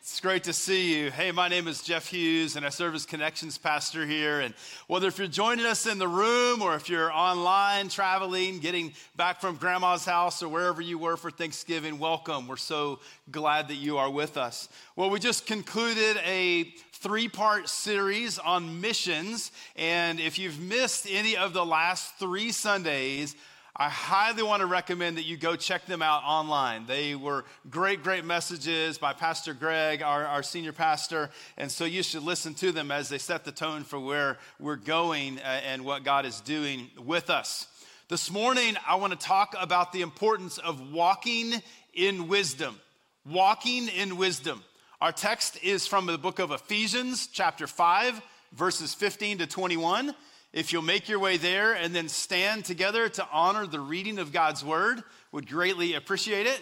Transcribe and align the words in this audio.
It's 0.00 0.20
great 0.20 0.44
to 0.44 0.52
see 0.52 0.98
you. 0.98 1.10
Hey, 1.10 1.32
my 1.32 1.48
name 1.48 1.68
is 1.68 1.82
Jeff 1.82 2.06
Hughes, 2.06 2.56
and 2.56 2.64
I 2.64 2.70
serve 2.70 2.94
as 2.94 3.04
Connections 3.04 3.58
Pastor 3.58 4.06
here. 4.06 4.40
And 4.40 4.54
whether 4.86 5.06
if 5.08 5.18
you're 5.18 5.28
joining 5.28 5.66
us 5.66 5.86
in 5.86 5.98
the 5.98 6.08
room 6.08 6.62
or 6.62 6.74
if 6.74 6.88
you're 6.88 7.12
online, 7.12 7.88
traveling, 7.88 8.58
getting 8.58 8.94
back 9.16 9.40
from 9.40 9.56
grandma's 9.56 10.04
house 10.04 10.42
or 10.42 10.48
wherever 10.48 10.80
you 10.80 10.98
were 10.98 11.16
for 11.16 11.30
Thanksgiving, 11.30 11.98
welcome. 11.98 12.48
We're 12.48 12.56
so 12.56 13.00
glad 13.30 13.68
that 13.68 13.74
you 13.74 13.98
are 13.98 14.10
with 14.10 14.36
us. 14.36 14.68
Well, 14.96 15.10
we 15.10 15.18
just 15.18 15.46
concluded 15.46 16.16
a 16.24 16.64
three 16.92 17.28
part 17.28 17.68
series 17.68 18.38
on 18.38 18.80
missions. 18.80 19.52
And 19.76 20.20
if 20.20 20.38
you've 20.38 20.58
missed 20.58 21.06
any 21.10 21.36
of 21.36 21.52
the 21.52 21.66
last 21.66 22.14
three 22.18 22.50
Sundays, 22.50 23.36
I 23.80 23.88
highly 23.88 24.42
want 24.42 24.58
to 24.58 24.66
recommend 24.66 25.18
that 25.18 25.22
you 25.22 25.36
go 25.36 25.54
check 25.54 25.86
them 25.86 26.02
out 26.02 26.24
online. 26.24 26.86
They 26.86 27.14
were 27.14 27.44
great, 27.70 28.02
great 28.02 28.24
messages 28.24 28.98
by 28.98 29.12
Pastor 29.12 29.54
Greg, 29.54 30.02
our, 30.02 30.26
our 30.26 30.42
senior 30.42 30.72
pastor. 30.72 31.30
And 31.56 31.70
so 31.70 31.84
you 31.84 32.02
should 32.02 32.24
listen 32.24 32.54
to 32.54 32.72
them 32.72 32.90
as 32.90 33.08
they 33.08 33.18
set 33.18 33.44
the 33.44 33.52
tone 33.52 33.84
for 33.84 34.00
where 34.00 34.38
we're 34.58 34.74
going 34.74 35.38
uh, 35.38 35.60
and 35.64 35.84
what 35.84 36.02
God 36.02 36.26
is 36.26 36.40
doing 36.40 36.90
with 36.98 37.30
us. 37.30 37.68
This 38.08 38.32
morning, 38.32 38.74
I 38.84 38.96
want 38.96 39.12
to 39.12 39.18
talk 39.18 39.54
about 39.56 39.92
the 39.92 40.00
importance 40.00 40.58
of 40.58 40.90
walking 40.90 41.62
in 41.94 42.26
wisdom. 42.26 42.80
Walking 43.24 43.86
in 43.86 44.16
wisdom. 44.16 44.64
Our 45.00 45.12
text 45.12 45.56
is 45.62 45.86
from 45.86 46.06
the 46.06 46.18
book 46.18 46.40
of 46.40 46.50
Ephesians, 46.50 47.28
chapter 47.28 47.68
5, 47.68 48.20
verses 48.54 48.92
15 48.94 49.38
to 49.38 49.46
21. 49.46 50.16
If 50.58 50.72
you'll 50.72 50.82
make 50.82 51.08
your 51.08 51.20
way 51.20 51.36
there 51.36 51.74
and 51.74 51.94
then 51.94 52.08
stand 52.08 52.64
together 52.64 53.08
to 53.10 53.28
honor 53.30 53.64
the 53.64 53.78
reading 53.78 54.18
of 54.18 54.32
God's 54.32 54.64
word, 54.64 55.04
would 55.30 55.48
greatly 55.48 55.94
appreciate 55.94 56.48
it. 56.48 56.60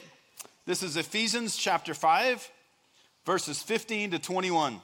This 0.67 0.83
is 0.83 0.99
Ephesians 0.99 1.57
chapter 1.57 1.95
5, 1.95 2.51
verses 3.25 3.63
15 3.63 4.11
to 4.11 4.19
21. 4.19 4.83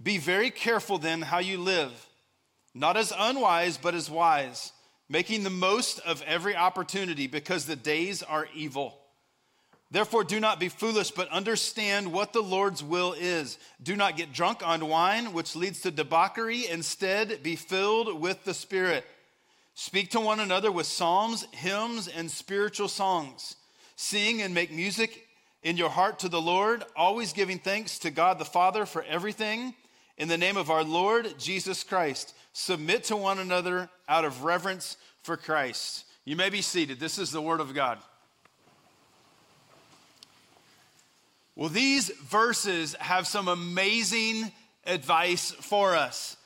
Be 0.00 0.18
very 0.18 0.52
careful 0.52 0.98
then 0.98 1.22
how 1.22 1.40
you 1.40 1.58
live, 1.58 1.90
not 2.76 2.96
as 2.96 3.12
unwise, 3.18 3.76
but 3.76 3.96
as 3.96 4.08
wise, 4.08 4.72
making 5.08 5.42
the 5.42 5.50
most 5.50 5.98
of 6.06 6.22
every 6.28 6.54
opportunity 6.54 7.26
because 7.26 7.66
the 7.66 7.74
days 7.74 8.22
are 8.22 8.46
evil. 8.54 9.01
Therefore, 9.92 10.24
do 10.24 10.40
not 10.40 10.58
be 10.58 10.70
foolish, 10.70 11.10
but 11.10 11.28
understand 11.28 12.14
what 12.14 12.32
the 12.32 12.40
Lord's 12.40 12.82
will 12.82 13.12
is. 13.12 13.58
Do 13.82 13.94
not 13.94 14.16
get 14.16 14.32
drunk 14.32 14.66
on 14.66 14.88
wine, 14.88 15.34
which 15.34 15.54
leads 15.54 15.82
to 15.82 15.90
debauchery. 15.90 16.66
Instead, 16.66 17.42
be 17.42 17.56
filled 17.56 18.18
with 18.18 18.42
the 18.44 18.54
Spirit. 18.54 19.04
Speak 19.74 20.10
to 20.12 20.20
one 20.20 20.40
another 20.40 20.72
with 20.72 20.86
psalms, 20.86 21.46
hymns, 21.52 22.08
and 22.08 22.30
spiritual 22.30 22.88
songs. 22.88 23.56
Sing 23.94 24.40
and 24.40 24.54
make 24.54 24.72
music 24.72 25.28
in 25.62 25.76
your 25.76 25.90
heart 25.90 26.18
to 26.20 26.30
the 26.30 26.40
Lord, 26.40 26.84
always 26.96 27.34
giving 27.34 27.58
thanks 27.58 27.98
to 27.98 28.10
God 28.10 28.38
the 28.38 28.46
Father 28.46 28.86
for 28.86 29.02
everything. 29.02 29.74
In 30.16 30.28
the 30.28 30.38
name 30.38 30.56
of 30.56 30.70
our 30.70 30.84
Lord 30.84 31.38
Jesus 31.38 31.84
Christ, 31.84 32.34
submit 32.54 33.04
to 33.04 33.16
one 33.16 33.38
another 33.38 33.90
out 34.08 34.24
of 34.24 34.42
reverence 34.42 34.96
for 35.22 35.36
Christ. 35.36 36.06
You 36.24 36.36
may 36.36 36.48
be 36.48 36.62
seated. 36.62 36.98
This 36.98 37.18
is 37.18 37.30
the 37.30 37.42
Word 37.42 37.60
of 37.60 37.74
God. 37.74 37.98
Well, 41.54 41.68
these 41.68 42.08
verses 42.08 42.94
have 42.98 43.26
some 43.26 43.48
amazing 43.48 44.50
advice 44.86 45.50
for 45.50 45.94
us. 45.94 46.36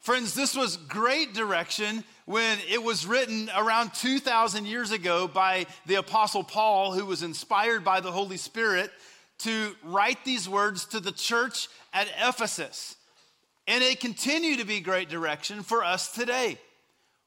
Friends, 0.00 0.34
this 0.34 0.56
was 0.56 0.76
great 0.76 1.34
direction 1.34 2.02
when 2.24 2.58
it 2.68 2.82
was 2.82 3.06
written 3.06 3.50
around 3.56 3.94
2,000 3.94 4.66
years 4.66 4.90
ago 4.90 5.28
by 5.28 5.66
the 5.86 5.96
Apostle 5.96 6.42
Paul, 6.42 6.92
who 6.92 7.04
was 7.04 7.22
inspired 7.22 7.84
by 7.84 8.00
the 8.00 8.10
Holy 8.10 8.36
Spirit 8.36 8.90
to 9.38 9.76
write 9.84 10.24
these 10.24 10.48
words 10.48 10.86
to 10.86 11.00
the 11.00 11.12
church 11.12 11.68
at 11.92 12.08
Ephesus. 12.20 12.96
And 13.66 13.84
it 13.84 14.00
continued 14.00 14.58
to 14.58 14.64
be 14.64 14.80
great 14.80 15.08
direction 15.08 15.62
for 15.62 15.84
us 15.84 16.10
today. 16.10 16.58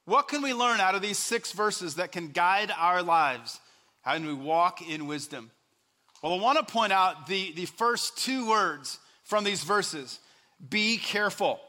What 0.06 0.28
can 0.28 0.42
we 0.42 0.54
learn 0.54 0.80
out 0.80 0.96
of 0.96 1.02
these 1.02 1.20
six 1.20 1.52
verses 1.52 1.96
that 1.96 2.12
can 2.12 2.30
guide 2.30 2.74
our 2.76 3.04
lives? 3.04 3.60
How 4.02 4.16
can 4.16 4.26
we 4.26 4.34
walk 4.34 4.82
in 4.82 5.08
wisdom? 5.08 5.52
Well, 6.22 6.34
I 6.34 6.38
want 6.38 6.60
to 6.60 6.72
point 6.72 6.94
out 6.94 7.26
the, 7.26 7.52
the 7.54 7.66
first 7.66 8.16
two 8.16 8.48
words 8.48 9.00
from 9.24 9.44
these 9.44 9.64
verses 9.64 10.20
be 10.70 10.98
careful. 10.98 11.60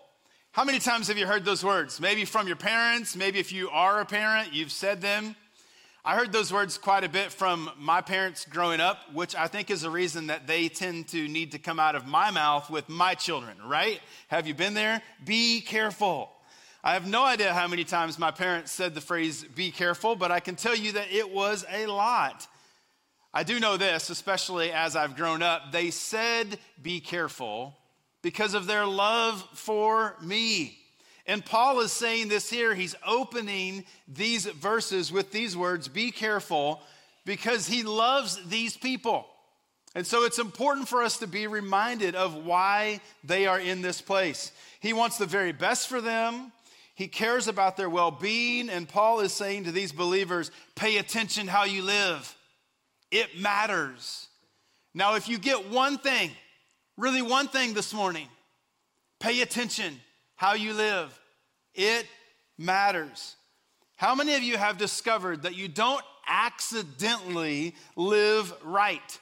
How 0.50 0.64
many 0.64 0.78
times 0.78 1.08
have 1.08 1.16
you 1.16 1.26
heard 1.26 1.46
those 1.46 1.64
words? 1.64 1.98
Maybe 1.98 2.26
from 2.26 2.46
your 2.46 2.56
parents, 2.56 3.16
maybe 3.16 3.38
if 3.38 3.50
you 3.50 3.70
are 3.70 4.02
a 4.02 4.04
parent, 4.04 4.52
you've 4.52 4.70
said 4.70 5.00
them. 5.00 5.34
I 6.04 6.16
heard 6.16 6.32
those 6.32 6.52
words 6.52 6.76
quite 6.76 7.04
a 7.04 7.08
bit 7.08 7.32
from 7.32 7.70
my 7.78 8.02
parents 8.02 8.44
growing 8.44 8.78
up, 8.78 8.98
which 9.14 9.34
I 9.34 9.46
think 9.46 9.70
is 9.70 9.84
a 9.84 9.90
reason 9.90 10.26
that 10.26 10.46
they 10.46 10.68
tend 10.68 11.08
to 11.08 11.28
need 11.28 11.52
to 11.52 11.58
come 11.58 11.80
out 11.80 11.94
of 11.94 12.06
my 12.06 12.30
mouth 12.30 12.68
with 12.68 12.90
my 12.90 13.14
children, 13.14 13.56
right? 13.64 14.00
Have 14.28 14.46
you 14.46 14.52
been 14.52 14.74
there? 14.74 15.00
Be 15.24 15.62
careful. 15.62 16.30
I 16.84 16.92
have 16.92 17.06
no 17.06 17.24
idea 17.24 17.54
how 17.54 17.68
many 17.68 17.84
times 17.84 18.18
my 18.18 18.32
parents 18.32 18.72
said 18.72 18.94
the 18.94 19.00
phrase 19.00 19.44
be 19.44 19.70
careful, 19.70 20.14
but 20.14 20.30
I 20.30 20.40
can 20.40 20.56
tell 20.56 20.76
you 20.76 20.92
that 20.92 21.10
it 21.10 21.30
was 21.30 21.64
a 21.72 21.86
lot. 21.86 22.46
I 23.34 23.44
do 23.44 23.58
know 23.58 23.76
this, 23.76 24.10
especially 24.10 24.72
as 24.72 24.94
I've 24.94 25.16
grown 25.16 25.42
up. 25.42 25.72
They 25.72 25.90
said, 25.90 26.58
Be 26.82 27.00
careful 27.00 27.76
because 28.20 28.54
of 28.54 28.66
their 28.66 28.86
love 28.86 29.46
for 29.54 30.16
me. 30.20 30.78
And 31.26 31.44
Paul 31.44 31.80
is 31.80 31.92
saying 31.92 32.28
this 32.28 32.50
here. 32.50 32.74
He's 32.74 32.94
opening 33.06 33.84
these 34.08 34.46
verses 34.46 35.12
with 35.12 35.32
these 35.32 35.56
words 35.56 35.88
Be 35.88 36.10
careful 36.10 36.82
because 37.24 37.66
he 37.66 37.82
loves 37.82 38.38
these 38.48 38.76
people. 38.76 39.26
And 39.94 40.06
so 40.06 40.24
it's 40.24 40.38
important 40.38 40.88
for 40.88 41.02
us 41.02 41.18
to 41.18 41.26
be 41.26 41.46
reminded 41.46 42.14
of 42.14 42.34
why 42.34 43.00
they 43.24 43.46
are 43.46 43.60
in 43.60 43.82
this 43.82 44.00
place. 44.00 44.50
He 44.80 44.92
wants 44.92 45.18
the 45.18 45.26
very 45.26 45.52
best 45.52 45.88
for 45.88 46.00
them. 46.00 46.50
He 46.94 47.08
cares 47.08 47.46
about 47.46 47.76
their 47.76 47.90
well 47.90 48.10
being. 48.10 48.68
And 48.68 48.88
Paul 48.88 49.20
is 49.20 49.32
saying 49.32 49.64
to 49.64 49.72
these 49.72 49.92
believers, 49.92 50.50
pay 50.74 50.98
attention 50.98 51.46
how 51.46 51.64
you 51.64 51.82
live. 51.82 52.34
It 53.12 53.38
matters. 53.38 54.26
Now, 54.94 55.14
if 55.14 55.28
you 55.28 55.38
get 55.38 55.70
one 55.70 55.98
thing, 55.98 56.30
really 56.96 57.22
one 57.22 57.46
thing 57.46 57.74
this 57.74 57.92
morning, 57.92 58.26
pay 59.20 59.42
attention 59.42 60.00
how 60.34 60.54
you 60.54 60.72
live. 60.72 61.16
It 61.74 62.06
matters. 62.58 63.36
How 63.96 64.14
many 64.14 64.34
of 64.34 64.42
you 64.42 64.56
have 64.56 64.78
discovered 64.78 65.42
that 65.42 65.54
you 65.54 65.68
don't 65.68 66.02
accidentally 66.26 67.74
live 67.96 68.52
right? 68.64 69.20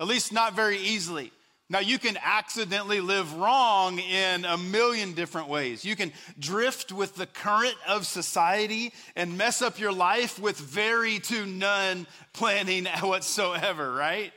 At 0.00 0.08
least 0.08 0.32
not 0.32 0.54
very 0.54 0.78
easily. 0.78 1.32
Now, 1.70 1.78
you 1.78 1.98
can 1.98 2.18
accidentally 2.22 3.00
live 3.00 3.34
wrong 3.34 3.98
in 3.98 4.44
a 4.44 4.58
million 4.58 5.14
different 5.14 5.48
ways. 5.48 5.82
You 5.82 5.96
can 5.96 6.12
drift 6.38 6.92
with 6.92 7.16
the 7.16 7.26
current 7.26 7.76
of 7.88 8.06
society 8.06 8.92
and 9.16 9.38
mess 9.38 9.62
up 9.62 9.78
your 9.78 9.92
life 9.92 10.38
with 10.38 10.58
very 10.58 11.20
to 11.20 11.46
none 11.46 12.06
planning 12.34 12.84
whatsoever, 13.00 13.94
right? 13.94 14.32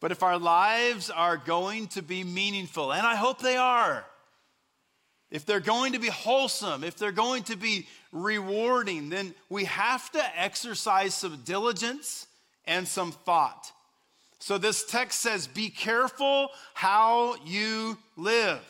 But 0.00 0.10
if 0.10 0.22
our 0.22 0.38
lives 0.38 1.10
are 1.10 1.36
going 1.36 1.88
to 1.88 2.02
be 2.02 2.24
meaningful, 2.24 2.92
and 2.92 3.06
I 3.06 3.16
hope 3.16 3.40
they 3.40 3.56
are, 3.56 4.06
if 5.30 5.44
they're 5.44 5.60
going 5.60 5.92
to 5.92 5.98
be 5.98 6.08
wholesome, 6.08 6.82
if 6.82 6.96
they're 6.96 7.12
going 7.12 7.42
to 7.44 7.56
be 7.56 7.86
rewarding, 8.10 9.10
then 9.10 9.34
we 9.50 9.64
have 9.64 10.10
to 10.12 10.40
exercise 10.40 11.14
some 11.14 11.42
diligence 11.44 12.26
and 12.64 12.88
some 12.88 13.12
thought. 13.12 13.70
So 14.38 14.58
this 14.58 14.84
text 14.84 15.20
says, 15.20 15.46
Be 15.46 15.70
careful 15.70 16.50
how 16.74 17.36
you 17.44 17.98
live. 18.16 18.60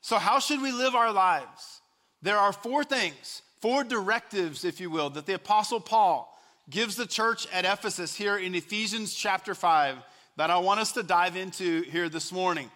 So, 0.00 0.18
how 0.18 0.38
should 0.38 0.60
we 0.60 0.72
live 0.72 0.94
our 0.94 1.12
lives? 1.12 1.80
There 2.22 2.38
are 2.38 2.52
four 2.52 2.84
things, 2.84 3.42
four 3.60 3.84
directives, 3.84 4.64
if 4.64 4.80
you 4.80 4.90
will, 4.90 5.10
that 5.10 5.26
the 5.26 5.34
Apostle 5.34 5.80
Paul 5.80 6.30
gives 6.68 6.96
the 6.96 7.06
church 7.06 7.46
at 7.52 7.64
Ephesus 7.64 8.14
here 8.14 8.36
in 8.36 8.54
Ephesians 8.54 9.14
chapter 9.14 9.54
5 9.54 9.96
that 10.36 10.50
I 10.50 10.58
want 10.58 10.80
us 10.80 10.92
to 10.92 11.02
dive 11.02 11.36
into 11.36 11.82
here 11.82 12.08
this 12.08 12.32
morning. 12.32 12.70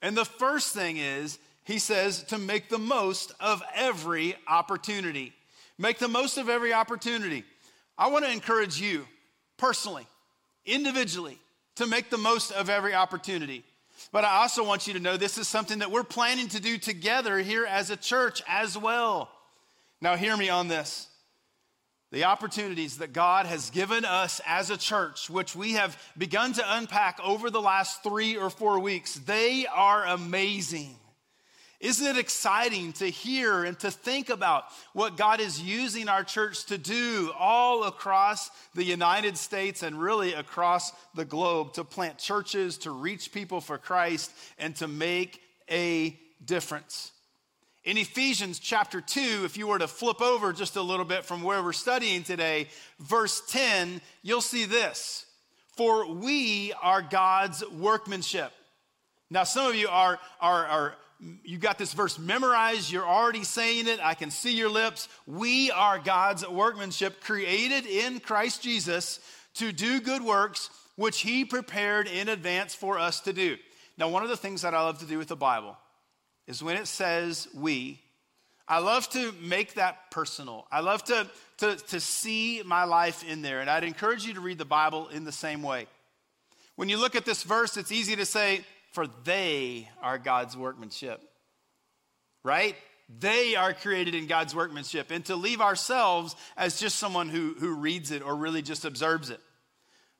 And 0.00 0.16
the 0.16 0.24
first 0.24 0.74
thing 0.74 0.96
is, 0.96 1.38
he 1.64 1.78
says 1.78 2.22
to 2.24 2.38
make 2.38 2.68
the 2.68 2.78
most 2.78 3.32
of 3.40 3.62
every 3.74 4.34
opportunity. 4.48 5.32
Make 5.78 5.98
the 5.98 6.08
most 6.08 6.38
of 6.38 6.48
every 6.48 6.72
opportunity. 6.72 7.44
I 7.96 8.08
want 8.08 8.24
to 8.24 8.30
encourage 8.30 8.80
you 8.80 9.06
personally 9.56 10.06
individually 10.64 11.38
to 11.76 11.86
make 11.86 12.10
the 12.10 12.18
most 12.18 12.52
of 12.52 12.68
every 12.68 12.94
opportunity. 12.94 13.64
But 14.10 14.24
I 14.24 14.42
also 14.42 14.64
want 14.64 14.86
you 14.86 14.94
to 14.94 15.00
know 15.00 15.16
this 15.16 15.38
is 15.38 15.48
something 15.48 15.78
that 15.78 15.90
we're 15.90 16.02
planning 16.02 16.48
to 16.48 16.60
do 16.60 16.78
together 16.78 17.38
here 17.38 17.64
as 17.64 17.90
a 17.90 17.96
church 17.96 18.42
as 18.48 18.76
well. 18.76 19.30
Now, 20.00 20.16
hear 20.16 20.36
me 20.36 20.48
on 20.48 20.68
this. 20.68 21.08
The 22.10 22.24
opportunities 22.24 22.98
that 22.98 23.14
God 23.14 23.46
has 23.46 23.70
given 23.70 24.04
us 24.04 24.40
as 24.46 24.68
a 24.68 24.76
church, 24.76 25.30
which 25.30 25.56
we 25.56 25.72
have 25.72 25.96
begun 26.18 26.52
to 26.54 26.76
unpack 26.76 27.18
over 27.24 27.48
the 27.48 27.62
last 27.62 28.02
three 28.02 28.36
or 28.36 28.50
four 28.50 28.80
weeks, 28.80 29.14
they 29.14 29.66
are 29.66 30.04
amazing. 30.04 30.96
Isn't 31.82 32.06
it 32.06 32.16
exciting 32.16 32.92
to 32.94 33.10
hear 33.10 33.64
and 33.64 33.76
to 33.80 33.90
think 33.90 34.30
about 34.30 34.66
what 34.92 35.16
God 35.16 35.40
is 35.40 35.60
using 35.60 36.08
our 36.08 36.22
church 36.22 36.66
to 36.66 36.78
do 36.78 37.32
all 37.36 37.82
across 37.82 38.50
the 38.76 38.84
United 38.84 39.36
States 39.36 39.82
and 39.82 40.00
really 40.00 40.32
across 40.32 40.92
the 41.16 41.24
globe 41.24 41.72
to 41.72 41.82
plant 41.82 42.18
churches, 42.18 42.78
to 42.78 42.92
reach 42.92 43.32
people 43.32 43.60
for 43.60 43.78
Christ, 43.78 44.30
and 44.58 44.76
to 44.76 44.86
make 44.86 45.42
a 45.68 46.16
difference? 46.44 47.10
In 47.82 47.98
Ephesians 47.98 48.60
chapter 48.60 49.00
2, 49.00 49.42
if 49.44 49.56
you 49.56 49.66
were 49.66 49.80
to 49.80 49.88
flip 49.88 50.22
over 50.22 50.52
just 50.52 50.76
a 50.76 50.82
little 50.82 51.04
bit 51.04 51.24
from 51.24 51.42
where 51.42 51.64
we're 51.64 51.72
studying 51.72 52.22
today, 52.22 52.68
verse 53.00 53.42
10, 53.48 54.00
you'll 54.22 54.40
see 54.40 54.66
this 54.66 55.26
For 55.76 56.06
we 56.06 56.72
are 56.80 57.02
God's 57.02 57.68
workmanship. 57.70 58.52
Now, 59.30 59.42
some 59.42 59.66
of 59.66 59.74
you 59.74 59.88
are, 59.88 60.20
are, 60.40 60.66
are 60.66 60.94
you 61.44 61.58
got 61.58 61.78
this 61.78 61.92
verse 61.92 62.18
memorized, 62.18 62.90
you're 62.90 63.06
already 63.06 63.44
saying 63.44 63.86
it, 63.86 64.00
I 64.02 64.14
can 64.14 64.30
see 64.30 64.56
your 64.56 64.70
lips. 64.70 65.08
We 65.26 65.70
are 65.70 65.98
God's 65.98 66.48
workmanship, 66.48 67.20
created 67.20 67.86
in 67.86 68.20
Christ 68.20 68.62
Jesus 68.62 69.20
to 69.54 69.72
do 69.72 70.00
good 70.00 70.22
works, 70.22 70.70
which 70.96 71.20
He 71.20 71.44
prepared 71.44 72.08
in 72.08 72.28
advance 72.28 72.74
for 72.74 72.98
us 72.98 73.20
to 73.20 73.32
do. 73.32 73.56
Now, 73.96 74.08
one 74.08 74.22
of 74.22 74.30
the 74.30 74.36
things 74.36 74.62
that 74.62 74.74
I 74.74 74.80
love 74.80 74.98
to 74.98 75.06
do 75.06 75.18
with 75.18 75.28
the 75.28 75.36
Bible 75.36 75.76
is 76.46 76.62
when 76.62 76.76
it 76.76 76.88
says 76.88 77.46
we, 77.54 78.00
I 78.66 78.78
love 78.78 79.08
to 79.10 79.32
make 79.40 79.74
that 79.74 80.10
personal. 80.10 80.66
I 80.72 80.80
love 80.80 81.04
to, 81.04 81.28
to, 81.58 81.76
to 81.76 82.00
see 82.00 82.62
my 82.64 82.84
life 82.84 83.22
in 83.28 83.42
there, 83.42 83.60
and 83.60 83.70
I'd 83.70 83.84
encourage 83.84 84.24
you 84.24 84.34
to 84.34 84.40
read 84.40 84.58
the 84.58 84.64
Bible 84.64 85.08
in 85.08 85.24
the 85.24 85.32
same 85.32 85.62
way. 85.62 85.86
When 86.74 86.88
you 86.88 86.96
look 86.96 87.14
at 87.14 87.24
this 87.24 87.42
verse, 87.42 87.76
it's 87.76 87.92
easy 87.92 88.16
to 88.16 88.24
say, 88.24 88.64
for 88.92 89.06
they 89.24 89.88
are 90.02 90.18
God's 90.18 90.56
workmanship. 90.56 91.20
Right? 92.44 92.76
They 93.18 93.56
are 93.56 93.74
created 93.74 94.14
in 94.14 94.26
God's 94.26 94.54
workmanship. 94.54 95.10
And 95.10 95.24
to 95.26 95.36
leave 95.36 95.60
ourselves 95.60 96.36
as 96.56 96.78
just 96.78 96.98
someone 96.98 97.28
who, 97.28 97.54
who 97.58 97.74
reads 97.74 98.10
it 98.10 98.22
or 98.22 98.34
really 98.34 98.62
just 98.62 98.84
observes 98.84 99.30
it. 99.30 99.40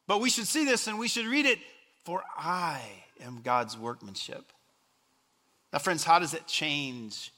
But 0.06 0.20
we 0.20 0.30
should 0.30 0.46
see 0.46 0.64
this 0.64 0.86
and 0.86 0.98
we 0.98 1.08
should 1.08 1.26
read 1.26 1.46
it, 1.46 1.58
for 2.04 2.22
I 2.36 2.80
am 3.24 3.40
God's 3.42 3.78
workmanship. 3.78 4.52
Now, 5.72 5.78
friends, 5.78 6.04
how 6.04 6.18
does 6.18 6.34
it 6.34 6.46
change 6.46 7.32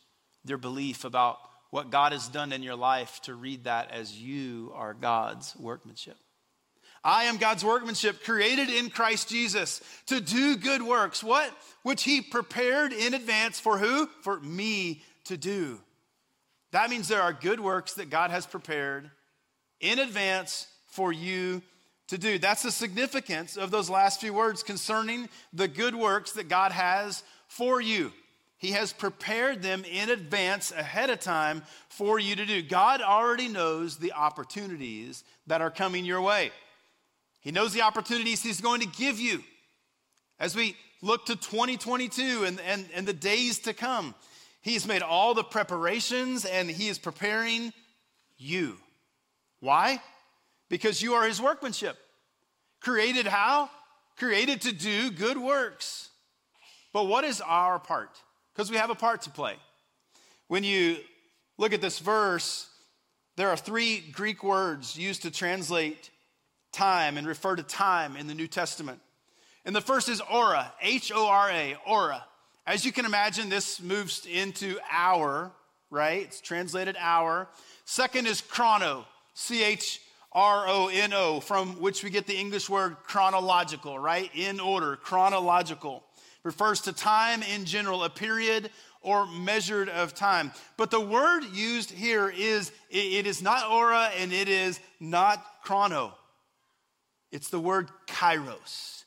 your 0.45 0.59
belief 0.59 1.05
about 1.05 1.39
what 1.71 1.91
God 1.91 2.13
has 2.13 2.29
done 2.29 2.53
in 2.53 2.63
your 2.63 2.77
life 2.77 3.21
to 3.23 3.35
read 3.35 3.65
that 3.65 3.91
as 3.91 4.17
you 4.17 4.73
are 4.75 4.95
God's 4.95 5.55
workmanship? 5.57 6.17
I 7.05 7.25
am 7.25 7.37
God's 7.37 7.65
workmanship, 7.65 8.25
created 8.25 8.71
in 8.71 8.89
Christ 8.89 9.29
Jesus 9.29 9.83
to 10.07 10.21
do 10.21 10.57
good 10.57 10.83
works. 10.83 11.23
What? 11.23 11.51
Which 11.83 12.03
He 12.03 12.23
prepared 12.23 12.93
in 12.93 13.13
advance 13.13 13.61
for 13.61 13.77
who? 13.77 14.09
For 14.23 14.41
me 14.41 15.03
to 15.25 15.37
do. 15.37 15.81
That 16.73 16.91
means 16.91 17.07
there 17.07 17.23
are 17.23 17.33
good 17.33 17.61
works 17.61 17.95
that 17.95 18.11
God 18.11 18.31
has 18.31 18.47
prepared 18.47 19.11
in 19.81 19.99
advance 19.99 20.67
for 20.87 21.13
you 21.13 21.63
to 22.09 22.19
do. 22.19 22.39
That's 22.39 22.63
the 22.63 22.71
significance 22.71 23.57
of 23.57 23.71
those 23.71 23.91
last 23.91 24.21
few 24.21 24.33
words 24.33 24.63
concerning 24.63 25.29
the 25.53 25.69
good 25.69 25.95
works 25.95 26.33
that 26.33 26.49
God 26.49 26.73
has 26.73 27.23
for 27.49 27.81
you. 27.81 28.13
He 28.57 28.71
has 28.71 28.93
prepared 28.93 29.63
them 29.63 29.85
in 29.85 30.09
advance, 30.09 30.73
ahead 30.73 31.11
of 31.11 31.21
time, 31.21 31.63
for 31.89 32.19
you 32.19 32.35
to 32.35 32.47
do. 32.47 32.63
God 32.63 33.03
already 33.03 33.49
knows 33.49 33.99
the 33.99 34.13
opportunities 34.13 35.23
that 35.47 35.61
are 35.61 35.71
coming 35.71 36.05
your 36.05 36.23
way. 36.23 36.51
He 37.45 37.53
knows 37.53 37.75
the 37.75 37.83
opportunities 37.83 38.43
He's 38.43 38.61
going 38.61 38.81
to 38.81 38.87
give 38.87 39.21
you. 39.21 39.45
As 40.41 40.57
we 40.57 40.77
look 41.03 41.27
to 41.27 41.37
2022 41.37 42.45
and, 42.45 42.59
and, 42.61 42.87
and 42.95 43.07
the 43.07 43.13
days 43.13 43.61
to 43.61 43.75
come, 43.75 44.15
He's 44.63 44.89
made 44.89 45.03
all 45.03 45.35
the 45.35 45.45
preparations 45.45 46.47
and 46.47 46.69
He 46.69 46.89
is 46.89 46.99
preparing 46.99 47.73
you. 48.39 48.79
Why? 49.61 50.01
Because 50.71 51.03
you 51.03 51.15
are 51.15 51.29
His 51.29 51.41
workmanship. 51.41 51.97
Created 52.81 53.27
how? 53.27 53.71
Created 54.19 54.63
to 54.63 54.73
do 54.73 55.11
good 55.11 55.37
works. 55.37 56.09
But 56.95 57.05
what 57.05 57.25
is 57.25 57.43
our 57.43 57.79
part? 57.79 58.11
Because 58.55 58.71
we 58.71 58.79
have 58.79 58.91
a 58.91 58.95
part 58.95 59.23
to 59.23 59.31
play. 59.31 59.57
When 60.49 60.65
you 60.65 60.97
look 61.59 61.73
at 61.73 61.81
this 61.81 61.99
verse, 61.99 62.69
there 63.37 63.51
are 63.51 63.57
three 63.57 64.01
Greek 64.13 64.43
words 64.43 64.97
used 64.97 65.23
to 65.23 65.31
translate 65.31 66.11
time 66.75 67.17
and 67.17 67.27
refer 67.27 67.57
to 67.57 67.63
time 67.63 68.17
in 68.17 68.27
the 68.27 68.35
New 68.35 68.49
Testament. 68.49 69.01
And 69.65 69.75
the 69.75 69.81
first 69.81 70.09
is 70.09 70.21
hora, 70.21 70.73
H 70.83 71.11
O 71.15 71.27
R 71.27 71.51
A, 71.51 71.77
hora. 71.85 72.25
As 72.67 72.85
you 72.85 72.93
can 72.93 73.05
imagine, 73.05 73.49
this 73.49 73.81
moves 73.81 74.27
into 74.27 74.79
hour, 74.91 75.53
right? 75.91 76.23
It's 76.23 76.41
translated 76.41 76.97
hour. 76.99 77.49
Second 77.85 78.27
is 78.27 78.41
chrono, 78.41 79.07
C 79.35 79.63
H 79.63 80.01
R 80.33 80.67
O 80.69 80.89
N 80.89 81.13
O, 81.13 81.41
from 81.41 81.81
which 81.81 82.03
we 82.03 82.11
get 82.11 82.27
the 82.27 82.37
English 82.37 82.69
word 82.69 82.97
chronological, 83.05 83.99
right? 83.99 84.31
In 84.35 84.61
order, 84.61 84.97
chronological. 84.97 86.03
Refers 86.43 86.83
to 86.83 86.93
time 86.93 87.43
in 87.43 87.65
general, 87.65 88.05
a 88.05 88.11
period 88.11 88.71
or 89.01 89.27
measured 89.27 89.89
of 89.89 90.15
time. 90.15 90.53
But 90.77 90.91
the 90.91 91.01
word 91.01 91.45
used 91.53 91.91
here 91.91 92.29
is 92.29 92.73
it 92.91 93.27
is 93.27 93.43
not 93.43 93.63
hora 93.63 94.11
and 94.19 94.33
it 94.33 94.49
is 94.49 94.81
not 95.01 95.63
chrono. 95.63 96.15
It's 97.35 97.49
the 97.49 97.59
word 97.59 97.91
kairos. 98.07 99.03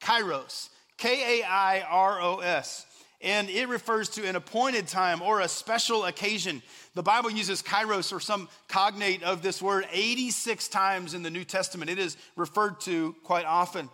Kairos, 0.00 0.68
K 0.98 1.40
A 1.40 1.46
I 1.46 1.80
R 1.88 2.20
O 2.20 2.40
S. 2.40 2.84
And 3.20 3.48
it 3.48 3.68
refers 3.68 4.08
to 4.10 4.26
an 4.26 4.34
appointed 4.34 4.88
time 4.88 5.22
or 5.22 5.38
a 5.38 5.46
special 5.46 6.06
occasion. 6.06 6.60
The 6.96 7.04
Bible 7.04 7.30
uses 7.30 7.62
kairos 7.62 8.12
or 8.12 8.18
some 8.18 8.48
cognate 8.66 9.22
of 9.22 9.42
this 9.42 9.62
word 9.62 9.86
86 9.92 10.66
times 10.66 11.14
in 11.14 11.22
the 11.22 11.30
New 11.30 11.44
Testament. 11.44 11.88
It 11.88 12.00
is 12.00 12.16
referred 12.34 12.80
to 12.80 13.14
quite 13.22 13.46
often. 13.46 13.88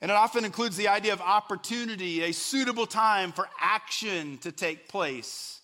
And 0.00 0.10
it 0.10 0.14
often 0.14 0.46
includes 0.46 0.78
the 0.78 0.88
idea 0.88 1.12
of 1.12 1.20
opportunity, 1.20 2.22
a 2.22 2.32
suitable 2.32 2.86
time 2.86 3.32
for 3.32 3.46
action 3.60 4.38
to 4.38 4.52
take 4.52 4.88
place. 4.88 5.60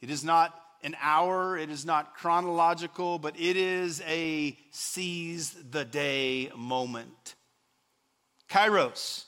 It 0.00 0.10
is 0.10 0.24
not 0.24 0.60
an 0.86 0.96
hour, 1.02 1.58
it 1.58 1.68
is 1.68 1.84
not 1.84 2.14
chronological, 2.14 3.18
but 3.18 3.34
it 3.36 3.56
is 3.56 4.00
a 4.06 4.56
seize 4.70 5.50
the 5.72 5.84
day 5.84 6.48
moment. 6.56 7.34
Kairos. 8.48 9.24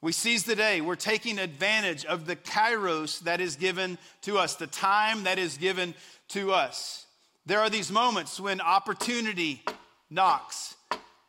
We 0.00 0.12
seize 0.12 0.44
the 0.44 0.56
day. 0.56 0.80
We're 0.80 0.96
taking 0.96 1.38
advantage 1.38 2.06
of 2.06 2.24
the 2.24 2.36
kairos 2.36 3.20
that 3.20 3.42
is 3.42 3.56
given 3.56 3.98
to 4.22 4.38
us, 4.38 4.54
the 4.54 4.66
time 4.66 5.24
that 5.24 5.38
is 5.38 5.58
given 5.58 5.92
to 6.28 6.52
us. 6.52 7.04
There 7.44 7.60
are 7.60 7.68
these 7.68 7.92
moments 7.92 8.40
when 8.40 8.62
opportunity 8.62 9.62
knocks 10.08 10.74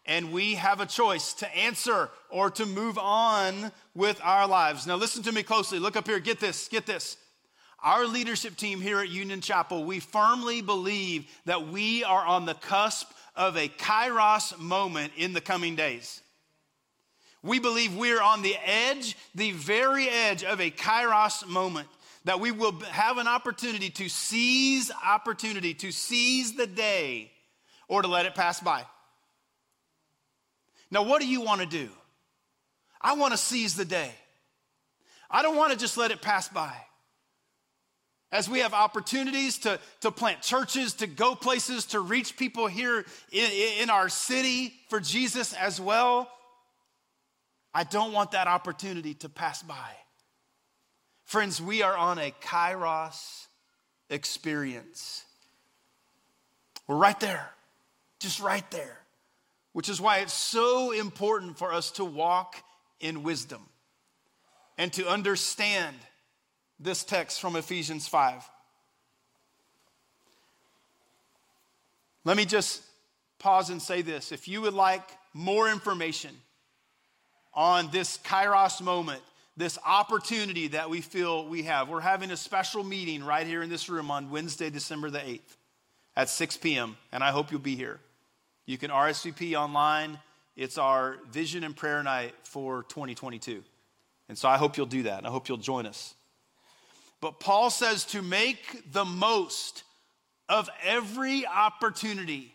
and 0.05 0.31
we 0.31 0.55
have 0.55 0.79
a 0.79 0.85
choice 0.85 1.33
to 1.33 1.53
answer 1.53 2.09
or 2.29 2.49
to 2.51 2.65
move 2.65 2.97
on 2.97 3.73
with 3.93 4.21
our 4.23 4.47
lives. 4.47 4.87
Now, 4.87 4.95
listen 4.95 5.21
to 5.23 5.33
me 5.33 5.43
closely. 5.43 5.79
Look 5.79 5.97
up 5.97 6.07
here. 6.07 6.19
Get 6.19 6.39
this. 6.39 6.69
Get 6.69 6.85
this. 6.85 7.17
Our 7.83 8.05
leadership 8.05 8.57
team 8.57 8.79
here 8.79 8.99
at 8.99 9.09
Union 9.09 9.41
Chapel, 9.41 9.83
we 9.83 9.99
firmly 9.99 10.61
believe 10.61 11.25
that 11.45 11.67
we 11.67 12.03
are 12.03 12.23
on 12.23 12.45
the 12.45 12.53
cusp 12.53 13.11
of 13.35 13.57
a 13.57 13.69
kairos 13.69 14.57
moment 14.59 15.13
in 15.17 15.33
the 15.33 15.41
coming 15.41 15.75
days. 15.75 16.21
We 17.41 17.57
believe 17.57 17.95
we're 17.95 18.21
on 18.21 18.43
the 18.43 18.55
edge, 18.63 19.17
the 19.33 19.51
very 19.53 20.07
edge 20.07 20.43
of 20.43 20.61
a 20.61 20.69
kairos 20.69 21.47
moment, 21.47 21.87
that 22.25 22.39
we 22.39 22.51
will 22.51 22.79
have 22.81 23.17
an 23.17 23.27
opportunity 23.27 23.89
to 23.89 24.09
seize 24.09 24.91
opportunity, 25.03 25.73
to 25.73 25.91
seize 25.91 26.53
the 26.53 26.67
day, 26.67 27.31
or 27.87 28.03
to 28.03 28.07
let 28.07 28.27
it 28.27 28.35
pass 28.35 28.59
by. 28.59 28.85
Now, 30.91 31.01
what 31.01 31.19
do 31.19 31.27
you 31.27 31.41
want 31.41 31.61
to 31.61 31.67
do? 31.67 31.89
I 33.01 33.13
want 33.13 33.31
to 33.31 33.37
seize 33.37 33.75
the 33.75 33.85
day. 33.85 34.11
I 35.31 35.41
don't 35.41 35.55
want 35.55 35.71
to 35.71 35.79
just 35.79 35.97
let 35.97 36.11
it 36.11 36.21
pass 36.21 36.47
by. 36.47 36.75
As 38.31 38.49
we 38.49 38.59
have 38.59 38.73
opportunities 38.73 39.57
to, 39.59 39.79
to 40.01 40.11
plant 40.11 40.41
churches, 40.41 40.93
to 40.95 41.07
go 41.07 41.35
places, 41.35 41.85
to 41.87 41.99
reach 41.99 42.37
people 42.37 42.67
here 42.67 43.05
in, 43.31 43.51
in 43.81 43.89
our 43.89 44.07
city 44.07 44.73
for 44.89 45.01
Jesus 45.01 45.53
as 45.53 45.81
well, 45.81 46.29
I 47.73 47.83
don't 47.83 48.13
want 48.13 48.31
that 48.31 48.47
opportunity 48.47 49.13
to 49.15 49.29
pass 49.29 49.61
by. 49.61 49.89
Friends, 51.25 51.61
we 51.61 51.81
are 51.81 51.95
on 51.95 52.19
a 52.19 52.33
kairos 52.41 53.47
experience. 54.09 55.23
We're 56.87 56.97
right 56.97 57.19
there, 57.19 57.49
just 58.19 58.41
right 58.41 58.69
there, 58.71 58.99
which 59.73 59.89
is 59.89 60.01
why 60.01 60.19
it's 60.19 60.33
so 60.33 60.91
important 60.91 61.57
for 61.57 61.73
us 61.73 61.91
to 61.91 62.05
walk 62.05 62.61
in 62.99 63.23
wisdom 63.23 63.61
and 64.77 64.91
to 64.93 65.07
understand 65.07 65.95
this 66.81 67.03
text 67.03 67.39
from 67.39 67.55
Ephesians 67.55 68.07
5. 68.07 68.43
Let 72.23 72.37
me 72.37 72.45
just 72.45 72.83
pause 73.39 73.69
and 73.69 73.81
say 73.81 74.01
this. 74.01 74.31
If 74.31 74.47
you 74.47 74.61
would 74.61 74.73
like 74.73 75.07
more 75.33 75.69
information 75.69 76.31
on 77.53 77.89
this 77.91 78.17
Kairos 78.19 78.81
moment 78.81 79.21
this 79.57 79.77
opportunity 79.85 80.69
that 80.69 80.89
we 80.89 81.01
feel 81.01 81.47
we 81.47 81.63
have. 81.63 81.89
We're 81.89 82.01
having 82.01 82.31
a 82.31 82.37
special 82.37 82.83
meeting 82.83 83.23
right 83.23 83.45
here 83.45 83.61
in 83.61 83.69
this 83.69 83.89
room 83.89 84.09
on 84.09 84.31
Wednesday, 84.31 84.69
December 84.69 85.09
the 85.09 85.19
8th 85.19 85.57
at 86.15 86.29
6 86.29 86.57
p.m., 86.57 86.97
and 87.11 87.23
I 87.23 87.31
hope 87.31 87.51
you'll 87.51 87.59
be 87.59 87.75
here. 87.75 87.99
You 88.65 88.77
can 88.77 88.91
RSVP 88.91 89.55
online. 89.55 90.19
It's 90.55 90.77
our 90.77 91.17
vision 91.31 91.63
and 91.63 91.75
prayer 91.75 92.01
night 92.03 92.33
for 92.43 92.83
2022. 92.83 93.63
And 94.29 94.37
so 94.37 94.47
I 94.47 94.57
hope 94.57 94.77
you'll 94.77 94.85
do 94.85 95.03
that, 95.03 95.19
and 95.19 95.27
I 95.27 95.29
hope 95.29 95.49
you'll 95.49 95.57
join 95.57 95.85
us. 95.85 96.15
But 97.21 97.39
Paul 97.39 97.69
says 97.69 98.03
to 98.05 98.21
make 98.21 98.91
the 98.91 99.05
most 99.05 99.83
of 100.49 100.69
every 100.83 101.45
opportunity. 101.45 102.53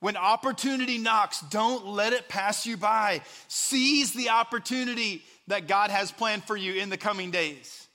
When 0.00 0.16
opportunity 0.16 0.98
knocks, 0.98 1.40
don't 1.42 1.86
let 1.86 2.12
it 2.12 2.28
pass 2.28 2.66
you 2.66 2.76
by. 2.76 3.22
Seize 3.46 4.12
the 4.12 4.30
opportunity 4.30 5.22
that 5.46 5.68
God 5.68 5.90
has 5.90 6.10
planned 6.10 6.42
for 6.44 6.56
you 6.56 6.74
in 6.74 6.90
the 6.90 6.96
coming 6.96 7.30
days. 7.30 7.86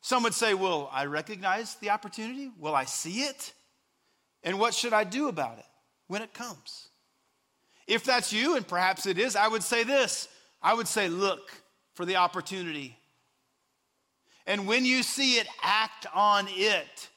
Some 0.00 0.22
would 0.22 0.34
say, 0.34 0.54
Will 0.54 0.88
I 0.90 1.04
recognize 1.04 1.74
the 1.76 1.90
opportunity? 1.90 2.50
Will 2.58 2.74
I 2.74 2.86
see 2.86 3.20
it? 3.20 3.52
And 4.42 4.58
what 4.58 4.72
should 4.72 4.94
I 4.94 5.04
do 5.04 5.28
about 5.28 5.58
it 5.58 5.66
when 6.08 6.22
it 6.22 6.32
comes? 6.32 6.88
If 7.86 8.04
that's 8.04 8.32
you, 8.32 8.56
and 8.56 8.66
perhaps 8.66 9.04
it 9.04 9.18
is, 9.18 9.36
I 9.36 9.48
would 9.48 9.62
say 9.62 9.84
this 9.84 10.28
I 10.62 10.72
would 10.72 10.88
say, 10.88 11.08
Look 11.08 11.50
for 11.92 12.06
the 12.06 12.16
opportunity. 12.16 12.96
And 14.46 14.66
when 14.66 14.84
you 14.84 15.02
see 15.02 15.34
it, 15.34 15.46
act 15.62 16.06
on 16.14 16.46
it. 16.50 17.08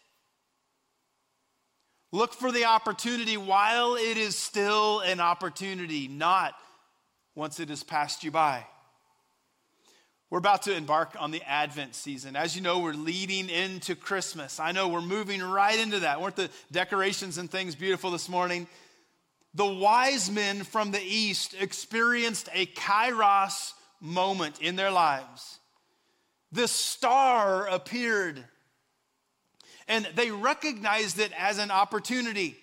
Look 2.12 2.34
for 2.34 2.52
the 2.52 2.66
opportunity 2.66 3.38
while 3.38 3.96
it 3.96 4.18
is 4.18 4.36
still 4.38 5.00
an 5.00 5.20
opportunity, 5.20 6.08
not 6.08 6.54
once 7.34 7.60
it 7.60 7.70
has 7.70 7.84
passed 7.84 8.24
you 8.24 8.30
by. 8.30 8.66
We're 10.30 10.40
about 10.40 10.64
to 10.64 10.76
embark 10.76 11.16
on 11.20 11.32
the 11.32 11.44
Advent 11.44 11.94
season. 11.94 12.36
As 12.36 12.56
you 12.56 12.62
know, 12.62 12.80
we're 12.80 12.94
leading 12.94 13.50
into 13.50 13.96
Christmas. 13.96 14.60
I 14.60 14.72
know 14.72 14.88
we're 14.88 15.02
moving 15.02 15.44
right 15.44 15.78
into 15.78 16.00
that. 16.00 16.22
Weren't 16.22 16.36
the 16.36 16.50
decorations 16.72 17.38
and 17.38 17.52
things 17.52 17.76
beautiful 17.76 18.10
this 18.10 18.28
morning? 18.28 18.68
The 19.54 19.66
wise 19.66 20.32
men 20.32 20.64
from 20.64 20.90
the 20.90 21.02
East 21.02 21.56
experienced 21.60 22.50
a 22.52 22.66
kairos 22.66 23.74
moment 24.02 24.60
in 24.60 24.76
their 24.76 24.90
lives. 24.90 25.60
This 26.54 26.72
star 26.72 27.68
appeared, 27.68 28.44
and 29.88 30.08
they 30.14 30.30
recognized 30.30 31.18
it 31.18 31.32
as 31.36 31.58
an 31.58 31.72
opportunity 31.72 32.56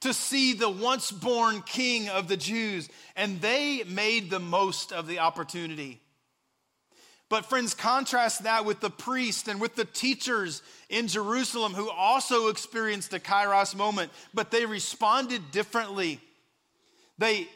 to 0.00 0.12
see 0.12 0.52
the 0.52 0.68
once 0.68 1.12
born 1.12 1.62
king 1.62 2.08
of 2.08 2.26
the 2.26 2.36
Jews, 2.36 2.88
and 3.14 3.40
they 3.40 3.84
made 3.84 4.30
the 4.30 4.40
most 4.40 4.92
of 4.92 5.06
the 5.06 5.20
opportunity. 5.20 6.00
But, 7.28 7.44
friends, 7.46 7.72
contrast 7.72 8.42
that 8.42 8.64
with 8.64 8.80
the 8.80 8.90
priest 8.90 9.46
and 9.46 9.60
with 9.60 9.76
the 9.76 9.84
teachers 9.84 10.60
in 10.88 11.06
Jerusalem 11.06 11.74
who 11.74 11.88
also 11.88 12.48
experienced 12.48 13.14
a 13.14 13.20
kairos 13.20 13.76
moment, 13.76 14.10
but 14.34 14.50
they 14.50 14.66
responded 14.66 15.52
differently. 15.52 16.20
They, 17.16 17.46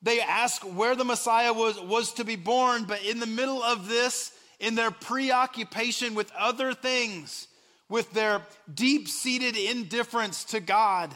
they 0.00 0.22
asked 0.22 0.64
where 0.64 0.94
the 0.94 1.04
Messiah 1.04 1.52
was, 1.52 1.78
was 1.78 2.14
to 2.14 2.24
be 2.24 2.36
born, 2.36 2.84
but 2.84 3.04
in 3.04 3.20
the 3.20 3.26
middle 3.26 3.62
of 3.62 3.86
this, 3.86 4.32
in 4.62 4.76
their 4.76 4.92
preoccupation 4.92 6.14
with 6.14 6.32
other 6.38 6.72
things, 6.72 7.48
with 7.88 8.10
their 8.12 8.42
deep 8.72 9.08
seated 9.08 9.56
indifference 9.56 10.44
to 10.44 10.60
God, 10.60 11.14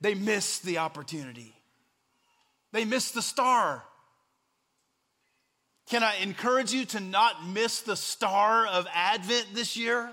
they 0.00 0.14
miss 0.14 0.60
the 0.60 0.78
opportunity. 0.78 1.52
They 2.72 2.84
miss 2.84 3.10
the 3.10 3.20
star. 3.20 3.82
Can 5.90 6.04
I 6.04 6.18
encourage 6.22 6.72
you 6.72 6.84
to 6.86 7.00
not 7.00 7.48
miss 7.48 7.80
the 7.80 7.96
star 7.96 8.64
of 8.64 8.86
Advent 8.94 9.48
this 9.52 9.76
year? 9.76 10.12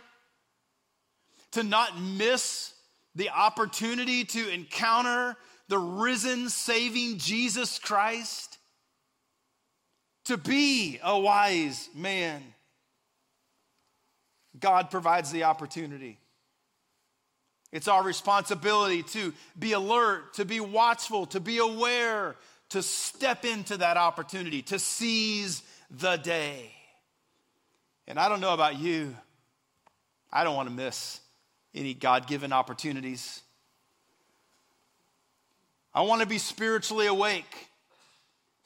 To 1.51 1.61
not 1.61 2.01
miss 2.01 2.73
the 3.13 3.29
opportunity 3.29 4.25
to 4.25 4.49
encounter 4.49 5.37
the 5.67 5.77
risen, 5.77 6.49
saving 6.49 7.19
Jesus 7.19 7.77
Christ? 7.77 8.46
To 10.27 10.35
be 10.35 10.99
a 11.01 11.17
wise 11.17 11.89
man. 11.95 12.43
God 14.59 14.91
provides 14.91 15.31
the 15.31 15.45
opportunity. 15.45 16.19
It's 17.71 17.87
our 17.87 18.03
responsibility 18.03 19.03
to 19.03 19.33
be 19.57 19.71
alert, 19.71 20.33
to 20.33 20.43
be 20.43 20.59
watchful, 20.59 21.27
to 21.27 21.39
be 21.39 21.59
aware, 21.59 22.35
to 22.69 22.81
step 22.81 23.45
into 23.45 23.77
that 23.77 23.95
opportunity, 23.95 24.61
to 24.63 24.79
seize 24.79 25.63
the 25.89 26.17
day. 26.17 26.73
And 28.05 28.19
I 28.19 28.27
don't 28.27 28.41
know 28.41 28.53
about 28.53 28.77
you, 28.77 29.15
I 30.29 30.43
don't 30.43 30.55
want 30.55 30.67
to 30.67 30.75
miss 30.75 31.21
any 31.73 31.93
God 31.93 32.27
given 32.27 32.51
opportunities. 32.51 33.43
I 35.93 36.01
want 36.01 36.19
to 36.19 36.27
be 36.27 36.37
spiritually 36.37 37.07
awake 37.07 37.69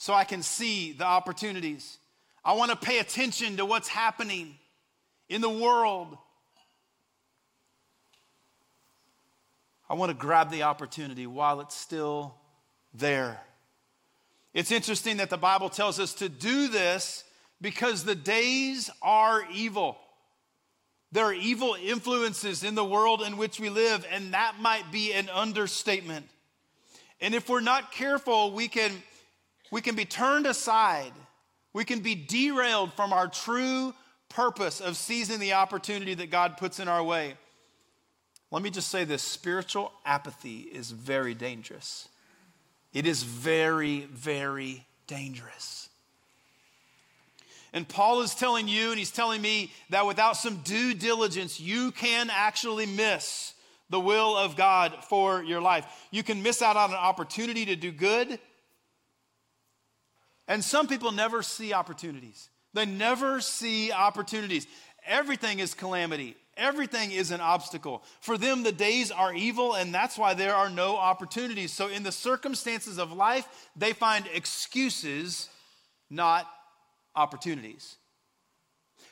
so 0.02 0.16
I 0.16 0.24
can 0.24 0.42
see 0.42 0.94
the 0.94 1.06
opportunities. 1.06 2.00
I 2.44 2.54
want 2.54 2.72
to 2.72 2.76
pay 2.76 2.98
attention 2.98 3.58
to 3.58 3.66
what's 3.66 3.88
happening 3.88 4.56
in 5.30 5.42
the 5.42 5.50
world. 5.50 6.18
I 9.88 9.94
want 9.94 10.10
to 10.10 10.18
grab 10.18 10.50
the 10.50 10.64
opportunity 10.64 11.28
while 11.28 11.62
it's 11.62 11.78
still 11.78 12.34
there. 12.96 13.40
It's 14.56 14.72
interesting 14.72 15.18
that 15.18 15.30
the 15.30 15.38
Bible 15.38 15.70
tells 15.70 16.00
us 16.00 16.16
to 16.16 16.30
do 16.30 16.68
this 16.68 17.24
because 17.62 18.04
the 18.04 18.16
days 18.16 18.90
are 19.04 19.44
evil. 19.54 20.00
There 21.12 21.26
are 21.26 21.34
evil 21.34 21.78
influences 21.80 22.64
in 22.64 22.74
the 22.74 22.84
world 22.84 23.22
in 23.22 23.38
which 23.38 23.60
we 23.60 23.70
live, 23.70 24.04
and 24.12 24.34
that 24.34 24.56
might 24.60 24.92
be 24.92 25.14
an 25.14 25.30
understatement. 25.30 26.26
And 27.22 27.36
if 27.36 27.48
we're 27.50 27.62
not 27.62 27.92
careful, 27.92 28.52
we 28.52 28.68
can, 28.68 28.92
we 29.72 29.82
can 29.82 29.96
be 29.96 30.06
turned 30.06 30.46
aside. 30.46 31.14
We 31.74 31.86
can 31.86 32.02
be 32.02 32.14
derailed 32.14 32.94
from 32.94 33.14
our 33.14 33.28
true 33.30 33.94
purpose 34.30 34.82
of 34.82 34.98
seizing 34.98 35.40
the 35.40 35.54
opportunity 35.54 36.14
that 36.14 36.30
God 36.30 36.58
puts 36.58 36.80
in 36.80 36.88
our 36.88 37.04
way. 37.04 37.36
Let 38.52 38.62
me 38.62 38.70
just 38.70 38.90
say 38.90 39.06
this 39.06 39.24
spiritual 39.24 39.94
apathy 40.06 40.60
is 40.60 40.92
very 40.92 41.34
dangerous. 41.34 42.10
It 42.94 43.08
is 43.08 43.24
very, 43.24 44.02
very 44.12 44.86
dangerous. 45.08 45.88
And 47.74 47.88
Paul 47.88 48.22
is 48.22 48.36
telling 48.36 48.68
you, 48.68 48.90
and 48.90 49.00
he's 49.00 49.12
telling 49.12 49.42
me, 49.42 49.72
that 49.90 50.06
without 50.06 50.36
some 50.36 50.58
due 50.58 50.94
diligence, 50.94 51.58
you 51.62 51.92
can 51.92 52.30
actually 52.30 52.86
miss 52.86 53.54
the 53.90 54.00
will 54.00 54.36
of 54.36 54.58
God 54.58 54.94
for 55.08 55.42
your 55.42 55.62
life. 55.62 55.86
You 56.12 56.24
can 56.24 56.44
miss 56.44 56.62
out 56.62 56.76
on 56.76 56.92
an 56.92 56.98
opportunity 56.98 57.66
to 57.66 57.78
do 57.78 57.92
good. 57.92 58.40
And 60.48 60.64
some 60.64 60.88
people 60.88 61.12
never 61.12 61.44
see 61.44 61.74
opportunities. 61.74 62.50
They 62.74 62.86
never 62.86 63.42
see 63.42 63.92
opportunities. 63.92 64.68
Everything 65.06 65.60
is 65.60 65.74
calamity. 65.74 66.36
Everything 66.58 67.12
is 67.12 67.32
an 67.32 67.42
obstacle. 67.42 68.04
For 68.20 68.38
them, 68.38 68.64
the 68.64 68.72
days 68.72 69.10
are 69.10 69.34
evil, 69.34 69.74
and 69.74 69.94
that's 69.94 70.18
why 70.18 70.34
there 70.34 70.54
are 70.54 70.70
no 70.70 70.98
opportunities. 70.98 71.72
So, 71.72 71.88
in 71.88 72.04
the 72.04 72.12
circumstances 72.12 72.98
of 73.00 73.12
life, 73.12 73.48
they 73.76 73.94
find 73.94 74.26
excuses, 74.34 75.50
not 76.10 76.48
opportunities. 77.16 77.96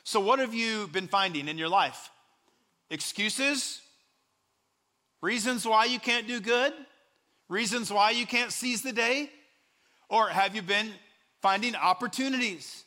So, 0.04 0.20
what 0.20 0.38
have 0.38 0.54
you 0.54 0.86
been 0.88 1.08
finding 1.08 1.48
in 1.48 1.58
your 1.58 1.68
life? 1.68 2.10
Excuses? 2.90 3.80
Reasons 5.22 5.66
why 5.66 5.86
you 5.86 5.98
can't 5.98 6.26
do 6.26 6.40
good? 6.40 6.72
Reasons 7.48 7.92
why 7.92 8.10
you 8.10 8.26
can't 8.26 8.52
seize 8.52 8.82
the 8.82 8.92
day? 8.92 9.30
Or 10.08 10.28
have 10.28 10.54
you 10.54 10.62
been 10.62 10.90
finding 11.42 11.74
opportunities? 11.74 12.84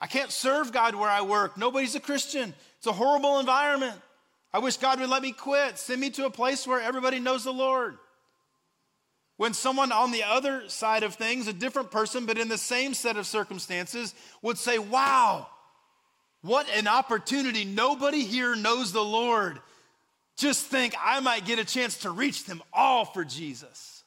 I 0.00 0.06
can't 0.06 0.30
serve 0.30 0.72
God 0.72 0.94
where 0.94 1.10
I 1.10 1.22
work. 1.22 1.56
Nobody's 1.58 1.94
a 1.94 2.00
Christian. 2.00 2.54
It's 2.78 2.86
a 2.86 2.92
horrible 2.92 3.40
environment. 3.40 3.96
I 4.52 4.60
wish 4.60 4.76
God 4.76 5.00
would 5.00 5.10
let 5.10 5.22
me 5.22 5.32
quit. 5.32 5.78
Send 5.78 6.00
me 6.00 6.10
to 6.10 6.26
a 6.26 6.30
place 6.30 6.66
where 6.66 6.80
everybody 6.80 7.18
knows 7.18 7.44
the 7.44 7.52
Lord. 7.52 7.98
When 9.36 9.54
someone 9.54 9.92
on 9.92 10.10
the 10.10 10.24
other 10.24 10.68
side 10.68 11.02
of 11.02 11.14
things, 11.14 11.46
a 11.46 11.52
different 11.52 11.90
person, 11.90 12.26
but 12.26 12.38
in 12.38 12.48
the 12.48 12.58
same 12.58 12.94
set 12.94 13.16
of 13.16 13.26
circumstances, 13.26 14.14
would 14.42 14.58
say, 14.58 14.78
Wow, 14.78 15.48
what 16.42 16.68
an 16.70 16.88
opportunity. 16.88 17.64
Nobody 17.64 18.24
here 18.24 18.56
knows 18.56 18.92
the 18.92 19.04
Lord. 19.04 19.60
Just 20.36 20.66
think 20.66 20.94
I 21.00 21.20
might 21.20 21.44
get 21.44 21.58
a 21.58 21.64
chance 21.64 21.98
to 21.98 22.10
reach 22.10 22.44
them 22.44 22.62
all 22.72 23.04
for 23.04 23.24
Jesus. 23.24 23.97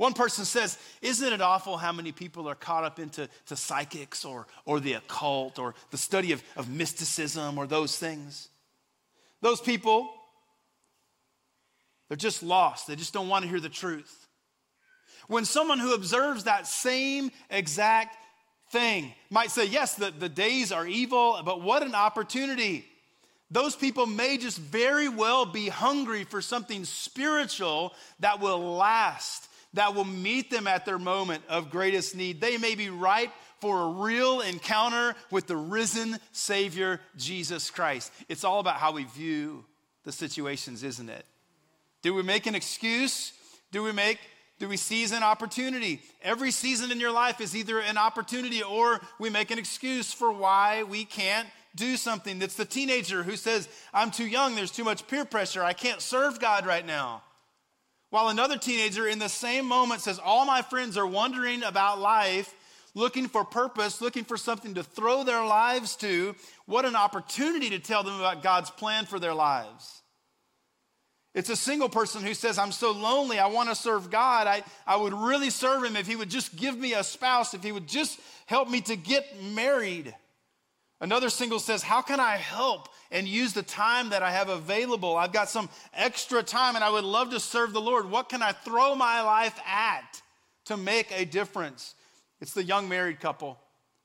One 0.00 0.14
person 0.14 0.46
says, 0.46 0.78
Isn't 1.02 1.30
it 1.30 1.42
awful 1.42 1.76
how 1.76 1.92
many 1.92 2.10
people 2.10 2.48
are 2.48 2.54
caught 2.54 2.84
up 2.84 2.98
into 2.98 3.28
to 3.48 3.54
psychics 3.54 4.24
or, 4.24 4.46
or 4.64 4.80
the 4.80 4.94
occult 4.94 5.58
or 5.58 5.74
the 5.90 5.98
study 5.98 6.32
of, 6.32 6.42
of 6.56 6.70
mysticism 6.70 7.58
or 7.58 7.66
those 7.66 7.98
things? 7.98 8.48
Those 9.42 9.60
people, 9.60 10.08
they're 12.08 12.16
just 12.16 12.42
lost. 12.42 12.86
They 12.86 12.96
just 12.96 13.12
don't 13.12 13.28
want 13.28 13.42
to 13.42 13.50
hear 13.50 13.60
the 13.60 13.68
truth. 13.68 14.26
When 15.28 15.44
someone 15.44 15.78
who 15.78 15.92
observes 15.92 16.44
that 16.44 16.66
same 16.66 17.30
exact 17.50 18.16
thing 18.72 19.12
might 19.28 19.50
say, 19.50 19.66
Yes, 19.66 19.96
the, 19.96 20.10
the 20.18 20.30
days 20.30 20.72
are 20.72 20.86
evil, 20.86 21.42
but 21.44 21.60
what 21.60 21.82
an 21.82 21.94
opportunity. 21.94 22.86
Those 23.50 23.76
people 23.76 24.06
may 24.06 24.38
just 24.38 24.56
very 24.56 25.10
well 25.10 25.44
be 25.44 25.68
hungry 25.68 26.24
for 26.24 26.40
something 26.40 26.86
spiritual 26.86 27.92
that 28.20 28.40
will 28.40 28.76
last, 28.76 29.49
that 29.74 29.94
will 29.94 30.04
meet 30.04 30.50
them 30.50 30.66
at 30.66 30.84
their 30.84 30.98
moment 30.98 31.42
of 31.48 31.70
greatest 31.70 32.16
need. 32.16 32.40
They 32.40 32.58
may 32.58 32.74
be 32.74 32.90
ripe 32.90 33.32
for 33.60 33.82
a 33.82 33.88
real 33.88 34.40
encounter 34.40 35.14
with 35.30 35.46
the 35.46 35.56
risen 35.56 36.18
Savior, 36.32 37.00
Jesus 37.16 37.70
Christ. 37.70 38.12
It's 38.28 38.44
all 38.44 38.60
about 38.60 38.76
how 38.76 38.92
we 38.92 39.04
view 39.04 39.64
the 40.04 40.12
situations, 40.12 40.82
isn't 40.82 41.08
it? 41.08 41.24
Do 42.02 42.14
we 42.14 42.22
make 42.22 42.46
an 42.46 42.54
excuse? 42.54 43.32
Do 43.70 43.82
we 43.82 43.92
make 43.92 44.18
do 44.58 44.68
we 44.68 44.76
seize 44.76 45.12
an 45.12 45.22
opportunity? 45.22 46.02
Every 46.22 46.50
season 46.50 46.92
in 46.92 47.00
your 47.00 47.12
life 47.12 47.40
is 47.40 47.56
either 47.56 47.80
an 47.80 47.96
opportunity 47.96 48.62
or 48.62 49.00
we 49.18 49.30
make 49.30 49.50
an 49.50 49.58
excuse 49.58 50.12
for 50.12 50.30
why 50.30 50.82
we 50.82 51.06
can't 51.06 51.48
do 51.74 51.96
something. 51.96 52.42
It's 52.42 52.56
the 52.56 52.66
teenager 52.66 53.22
who 53.22 53.36
says, 53.36 53.70
I'm 53.94 54.10
too 54.10 54.26
young, 54.26 54.54
there's 54.54 54.70
too 54.70 54.84
much 54.84 55.06
peer 55.08 55.24
pressure, 55.24 55.62
I 55.62 55.72
can't 55.72 56.02
serve 56.02 56.40
God 56.40 56.66
right 56.66 56.84
now. 56.84 57.22
While 58.10 58.28
another 58.28 58.58
teenager 58.58 59.06
in 59.06 59.20
the 59.20 59.28
same 59.28 59.66
moment 59.66 60.00
says, 60.00 60.18
All 60.18 60.44
my 60.44 60.62
friends 60.62 60.96
are 60.96 61.06
wondering 61.06 61.62
about 61.62 62.00
life, 62.00 62.52
looking 62.94 63.28
for 63.28 63.44
purpose, 63.44 64.00
looking 64.00 64.24
for 64.24 64.36
something 64.36 64.74
to 64.74 64.82
throw 64.82 65.22
their 65.22 65.44
lives 65.44 65.94
to. 65.96 66.34
What 66.66 66.84
an 66.84 66.96
opportunity 66.96 67.70
to 67.70 67.78
tell 67.78 68.02
them 68.02 68.16
about 68.16 68.42
God's 68.42 68.70
plan 68.70 69.06
for 69.06 69.20
their 69.20 69.34
lives. 69.34 70.02
It's 71.32 71.48
a 71.48 71.56
single 71.56 71.88
person 71.88 72.22
who 72.22 72.34
says, 72.34 72.58
I'm 72.58 72.72
so 72.72 72.90
lonely, 72.90 73.38
I 73.38 73.46
want 73.46 73.68
to 73.68 73.76
serve 73.76 74.10
God. 74.10 74.48
I, 74.48 74.64
I 74.84 74.96
would 74.96 75.12
really 75.12 75.50
serve 75.50 75.84
Him 75.84 75.94
if 75.94 76.08
He 76.08 76.16
would 76.16 76.30
just 76.30 76.56
give 76.56 76.76
me 76.76 76.94
a 76.94 77.04
spouse, 77.04 77.54
if 77.54 77.62
He 77.62 77.70
would 77.70 77.86
just 77.86 78.18
help 78.46 78.68
me 78.68 78.80
to 78.82 78.96
get 78.96 79.40
married. 79.40 80.12
Another 81.00 81.30
single 81.30 81.58
says, 81.58 81.82
How 81.82 82.02
can 82.02 82.20
I 82.20 82.36
help 82.36 82.88
and 83.10 83.26
use 83.26 83.52
the 83.52 83.62
time 83.62 84.10
that 84.10 84.22
I 84.22 84.30
have 84.30 84.48
available? 84.48 85.16
I've 85.16 85.32
got 85.32 85.48
some 85.48 85.70
extra 85.94 86.42
time 86.42 86.74
and 86.74 86.84
I 86.84 86.90
would 86.90 87.04
love 87.04 87.30
to 87.30 87.40
serve 87.40 87.72
the 87.72 87.80
Lord. 87.80 88.10
What 88.10 88.28
can 88.28 88.42
I 88.42 88.52
throw 88.52 88.94
my 88.94 89.22
life 89.22 89.58
at 89.66 90.20
to 90.66 90.76
make 90.76 91.10
a 91.10 91.24
difference? 91.24 91.94
It's 92.40 92.52
the 92.52 92.64
young 92.64 92.88
married 92.88 93.20
couple 93.20 93.58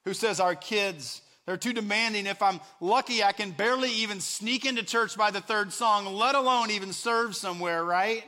who 0.06 0.14
says, 0.14 0.40
Our 0.40 0.56
kids, 0.56 1.22
they're 1.46 1.58
too 1.58 1.74
demanding. 1.74 2.28
If 2.28 2.42
I'm 2.42 2.62
lucky, 2.80 3.24
I 3.24 3.34
can 3.34 3.52
barely 3.52 3.92
even 3.92 4.22
sneak 4.22 4.66
into 4.66 4.84
church 4.84 5.18
by 5.18 5.32
the 5.32 5.42
third 5.42 5.74
song, 5.74 6.06
let 6.16 6.36
alone 6.36 6.72
even 6.72 6.94
serve 6.94 7.36
somewhere, 7.36 7.84
right? 7.84 8.24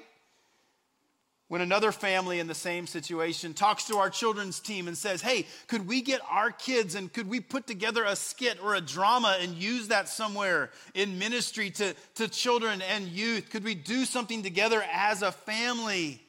When 1.48 1.62
another 1.62 1.94
family 1.94 2.40
in 2.40 2.48
the 2.48 2.56
same 2.56 2.88
situation 2.88 3.54
talks 3.54 3.86
to 3.86 3.98
our 3.98 4.10
children's 4.10 4.60
team 4.60 4.88
and 4.88 4.98
says, 4.98 5.22
Hey, 5.22 5.48
could 5.68 5.88
we 5.88 6.02
get 6.02 6.20
our 6.30 6.52
kids 6.52 6.94
and 6.96 7.12
could 7.12 7.30
we 7.30 7.40
put 7.40 7.68
together 7.68 8.04
a 8.04 8.18
skit 8.18 8.62
or 8.62 8.76
a 8.76 8.82
drama 8.82 9.38
and 9.40 9.56
use 9.56 9.88
that 9.88 10.10
somewhere 10.10 10.72
in 10.94 11.18
ministry 11.18 11.70
to, 11.72 11.96
to 12.16 12.28
children 12.28 12.82
and 12.82 13.08
youth? 13.08 13.50
Could 13.50 13.64
we 13.64 13.76
do 13.76 14.04
something 14.04 14.44
together 14.44 14.84
as 14.92 15.22
a 15.22 15.32
family? 15.32 16.22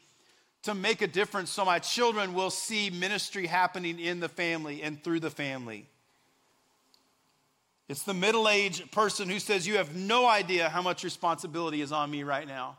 to 0.64 0.74
make 0.74 1.02
a 1.02 1.06
difference 1.06 1.50
so 1.50 1.64
my 1.64 1.78
children 1.78 2.34
will 2.34 2.50
see 2.50 2.90
ministry 2.90 3.46
happening 3.46 3.98
in 3.98 4.20
the 4.20 4.28
family 4.28 4.82
and 4.82 5.02
through 5.02 5.20
the 5.20 5.30
family. 5.30 5.86
It's 7.88 8.02
the 8.02 8.12
middle 8.12 8.48
aged 8.48 8.90
person 8.92 9.30
who 9.30 9.38
says, 9.38 9.66
You 9.66 9.78
have 9.78 9.94
no 9.94 10.26
idea 10.26 10.68
how 10.68 10.82
much 10.82 11.04
responsibility 11.04 11.80
is 11.80 11.90
on 11.90 12.10
me 12.10 12.22
right 12.22 12.46
now. 12.46 12.76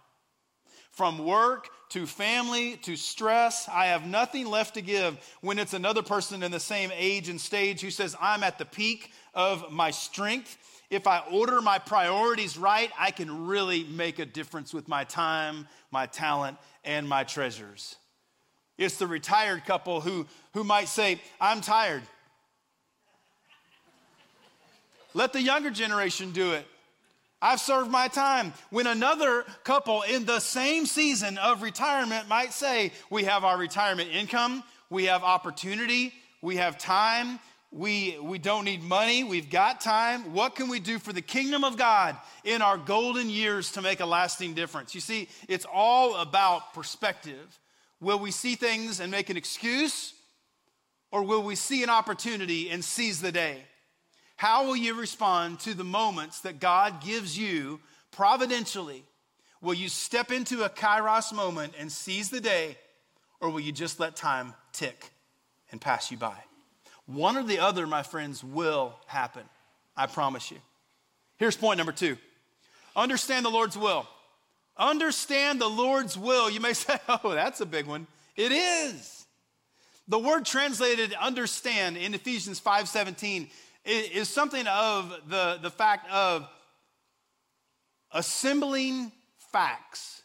From 0.92 1.26
work 1.26 1.70
to 1.90 2.06
family 2.06 2.78
to 2.78 2.96
stress, 2.96 3.68
I 3.72 3.88
have 3.88 4.06
nothing 4.06 4.46
left 4.46 4.76
to 4.76 4.82
give. 4.82 5.18
When 5.42 5.58
it's 5.60 5.74
another 5.74 6.02
person 6.02 6.44
in 6.44 6.52
the 6.52 6.60
same 6.60 6.92
age 6.94 7.30
and 7.30 7.40
stage 7.40 7.82
who 7.82 7.90
says, 7.90 8.16
I'm 8.20 8.44
at 8.44 8.58
the 8.58 8.66
peak 8.66 9.12
of 9.34 9.72
my 9.72 9.92
strength. 9.92 10.58
If 10.90 11.08
I 11.08 11.20
order 11.32 11.62
my 11.62 11.80
priorities 11.80 12.58
right, 12.58 12.92
I 12.98 13.12
can 13.12 13.48
really 13.48 13.84
make 13.84 14.20
a 14.20 14.26
difference 14.26 14.74
with 14.74 14.88
my 14.88 15.04
time, 15.04 15.68
my 15.92 16.06
talent, 16.06 16.58
and 16.84 17.08
my 17.08 17.24
treasures. 17.24 17.96
It's 18.78 18.98
the 18.98 19.08
retired 19.08 19.66
couple 19.66 20.02
who, 20.02 20.26
who 20.54 20.64
might 20.64 20.88
say, 20.88 21.22
I'm 21.40 21.62
tired. 21.62 22.02
Let 25.14 25.34
the 25.34 25.42
younger 25.42 25.70
generation 25.70 26.32
do 26.32 26.54
it. 26.54 26.66
I've 27.42 27.62
served 27.62 27.90
my 27.90 28.10
time. 28.10 28.54
When 28.70 28.88
another 28.88 29.46
couple 29.64 30.02
in 30.02 30.26
the 30.26 30.40
same 30.40 30.86
season 30.86 31.38
of 31.38 31.62
retirement 31.62 32.28
might 32.28 32.54
say, 32.54 32.92
We 33.10 33.24
have 33.24 33.44
our 33.44 33.58
retirement 33.58 34.10
income, 34.12 34.64
we 34.90 35.06
have 35.06 35.24
opportunity, 35.24 36.14
we 36.42 36.58
have 36.58 36.78
time, 36.78 37.40
we, 37.72 38.18
we 38.20 38.40
don't 38.40 38.66
need 38.66 38.82
money, 38.82 39.24
we've 39.24 39.50
got 39.50 39.80
time. 39.80 40.34
What 40.34 40.56
can 40.56 40.70
we 40.70 40.80
do 40.80 40.98
for 40.98 41.14
the 41.14 41.22
kingdom 41.22 41.64
of 41.64 41.78
God 41.78 42.18
in 42.44 42.62
our 42.62 42.78
golden 42.78 43.30
years 43.30 43.72
to 43.74 43.82
make 43.82 44.00
a 44.00 44.06
lasting 44.06 44.54
difference? 44.56 44.96
You 44.96 45.02
see, 45.02 45.30
it's 45.48 45.66
all 45.72 46.16
about 46.16 46.74
perspective. 46.74 47.60
Will 48.02 48.20
we 48.20 48.32
see 48.32 48.56
things 48.56 49.00
and 49.00 49.12
make 49.12 49.30
an 49.30 49.38
excuse, 49.38 50.14
or 51.12 51.24
will 51.24 51.44
we 51.44 51.56
see 51.56 51.84
an 51.84 51.90
opportunity 51.90 52.70
and 52.70 52.84
seize 52.84 53.22
the 53.22 53.32
day? 53.32 53.64
How 54.40 54.66
will 54.66 54.78
you 54.78 54.94
respond 54.94 55.60
to 55.60 55.74
the 55.74 55.84
moments 55.84 56.40
that 56.42 56.62
God 56.62 57.02
gives 57.04 57.38
you 57.38 57.82
providentially? 58.12 59.04
Will 59.62 59.74
you 59.74 59.90
step 59.90 60.32
into 60.32 60.64
a 60.64 60.70
kairos 60.70 61.34
moment 61.34 61.74
and 61.78 61.92
seize 61.92 62.30
the 62.30 62.40
day, 62.40 62.78
or 63.42 63.50
will 63.50 63.60
you 63.60 63.74
just 63.74 64.00
let 64.00 64.16
time 64.16 64.54
tick 64.72 65.12
and 65.74 65.82
pass 65.82 66.10
you 66.10 66.16
by? 66.16 66.38
One 67.06 67.36
or 67.36 67.44
the 67.44 67.60
other, 67.60 67.86
my 67.86 68.02
friends, 68.02 68.42
will 68.42 68.96
happen. 69.08 69.44
I 69.98 70.06
promise 70.08 70.52
you. 70.52 70.60
Here's 71.36 71.58
point 71.58 71.78
number 71.78 71.92
two 71.92 72.16
understand 72.96 73.44
the 73.44 73.50
Lord's 73.50 73.78
will. 73.78 74.08
Understand 74.78 75.60
the 75.60 75.68
Lord's 75.68 76.18
will. 76.18 76.50
You 76.50 76.62
may 76.62 76.72
say, 76.86 76.98
oh, 77.10 77.34
that's 77.34 77.60
a 77.60 77.66
big 77.66 77.88
one. 77.88 78.08
It 78.38 78.54
is. 78.54 79.26
The 80.08 80.18
word 80.18 80.46
translated 80.46 81.14
understand 81.20 81.98
in 81.98 82.14
Ephesians 82.14 82.62
5:17 82.62 83.50
is 83.90 84.30
something 84.30 84.66
of 84.68 85.14
the, 85.28 85.60
the 85.62 85.72
fact 85.72 86.10
of 86.12 86.48
assembling 88.12 89.12
facts, 89.52 90.22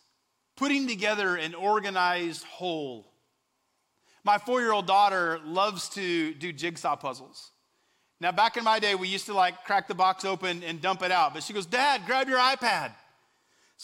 putting 0.57 0.87
together 0.87 1.37
an 1.37 1.55
organized 1.55 2.45
whole. 2.45 3.11
My 4.23 4.39
four 4.39 4.61
year 4.61 4.73
old 4.73 4.87
daughter 4.87 5.41
loves 5.45 5.89
to 5.91 6.35
do 6.35 6.53
jigsaw 6.53 6.97
puzzles. 6.97 7.51
Now, 8.21 8.33
back 8.33 8.57
in 8.57 8.65
my 8.65 8.79
day, 8.79 8.95
we 8.95 9.09
used 9.09 9.27
to 9.27 9.35
like 9.35 9.65
crack 9.65 9.89
the 9.89 9.95
box 9.95 10.25
open 10.25 10.63
and 10.63 10.81
dump 10.81 11.03
it 11.03 11.11
out. 11.11 11.35
But 11.35 11.43
she 11.43 11.53
goes, 11.53 11.67
Dad, 11.67 12.03
grab 12.07 12.29
your 12.29 12.39
iPad. 12.39 12.93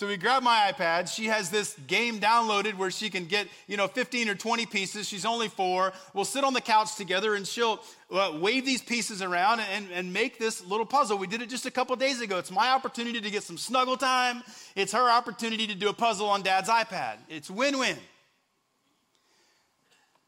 So 0.00 0.06
we 0.06 0.16
grab 0.16 0.42
my 0.42 0.72
iPad. 0.72 1.14
She 1.14 1.26
has 1.26 1.50
this 1.50 1.76
game 1.86 2.20
downloaded 2.20 2.78
where 2.78 2.90
she 2.90 3.10
can 3.10 3.26
get, 3.26 3.48
you 3.66 3.76
know, 3.76 3.86
15 3.86 4.30
or 4.30 4.34
20 4.34 4.64
pieces. 4.64 5.06
She's 5.06 5.26
only 5.26 5.48
four. 5.48 5.92
We'll 6.14 6.24
sit 6.24 6.42
on 6.42 6.54
the 6.54 6.62
couch 6.62 6.96
together 6.96 7.34
and 7.34 7.46
she'll 7.46 7.80
uh, 8.10 8.38
wave 8.40 8.64
these 8.64 8.80
pieces 8.80 9.20
around 9.20 9.60
and, 9.60 9.90
and 9.92 10.10
make 10.10 10.38
this 10.38 10.64
little 10.64 10.86
puzzle. 10.86 11.18
We 11.18 11.26
did 11.26 11.42
it 11.42 11.50
just 11.50 11.66
a 11.66 11.70
couple 11.70 11.94
days 11.96 12.22
ago. 12.22 12.38
It's 12.38 12.50
my 12.50 12.70
opportunity 12.70 13.20
to 13.20 13.30
get 13.30 13.42
some 13.42 13.58
snuggle 13.58 13.98
time. 13.98 14.42
It's 14.74 14.92
her 14.92 15.10
opportunity 15.10 15.66
to 15.66 15.74
do 15.74 15.90
a 15.90 15.92
puzzle 15.92 16.30
on 16.30 16.40
dad's 16.40 16.70
iPad. 16.70 17.16
It's 17.28 17.50
win 17.50 17.78
win. 17.78 17.98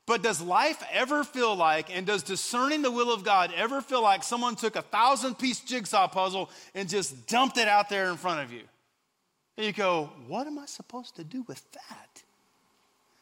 But 0.05 0.23
does 0.23 0.43
life 0.43 0.85
ever 0.93 1.25
feel 1.25 1.57
like, 1.57 1.89
and 1.97 2.07
does 2.07 2.23
discerning 2.23 2.83
the 2.83 2.91
will 2.91 3.11
of 3.11 3.25
God 3.25 3.51
ever 3.57 3.81
feel 3.81 4.03
like 4.03 4.23
someone 4.23 4.55
took 4.55 4.77
a 4.77 4.83
thousand 4.83 5.39
piece 5.39 5.61
jigsaw 5.61 6.09
puzzle 6.09 6.51
and 6.75 6.91
just 6.91 7.27
dumped 7.27 7.57
it 7.57 7.69
out 7.69 7.89
there 7.89 8.11
in 8.11 8.19
front 8.19 8.41
of 8.41 8.53
you? 8.53 8.65
And 9.57 9.67
you 9.67 9.73
go, 9.73 10.11
what 10.27 10.47
am 10.47 10.59
I 10.59 10.67
supposed 10.67 11.17
to 11.17 11.25
do 11.25 11.45
with 11.47 11.63
that? 11.73 12.23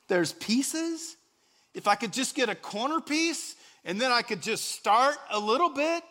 There's 0.08 0.32
pieces. 0.32 1.16
If 1.74 1.86
I 1.86 1.94
could 1.94 2.12
just 2.12 2.34
get 2.34 2.48
a 2.48 2.54
corner 2.54 3.00
piece 3.00 3.56
and 3.84 4.00
then 4.00 4.12
I 4.12 4.22
could 4.22 4.42
just 4.42 4.72
start 4.72 5.16
a 5.30 5.38
little 5.38 5.70
bit 5.70 6.02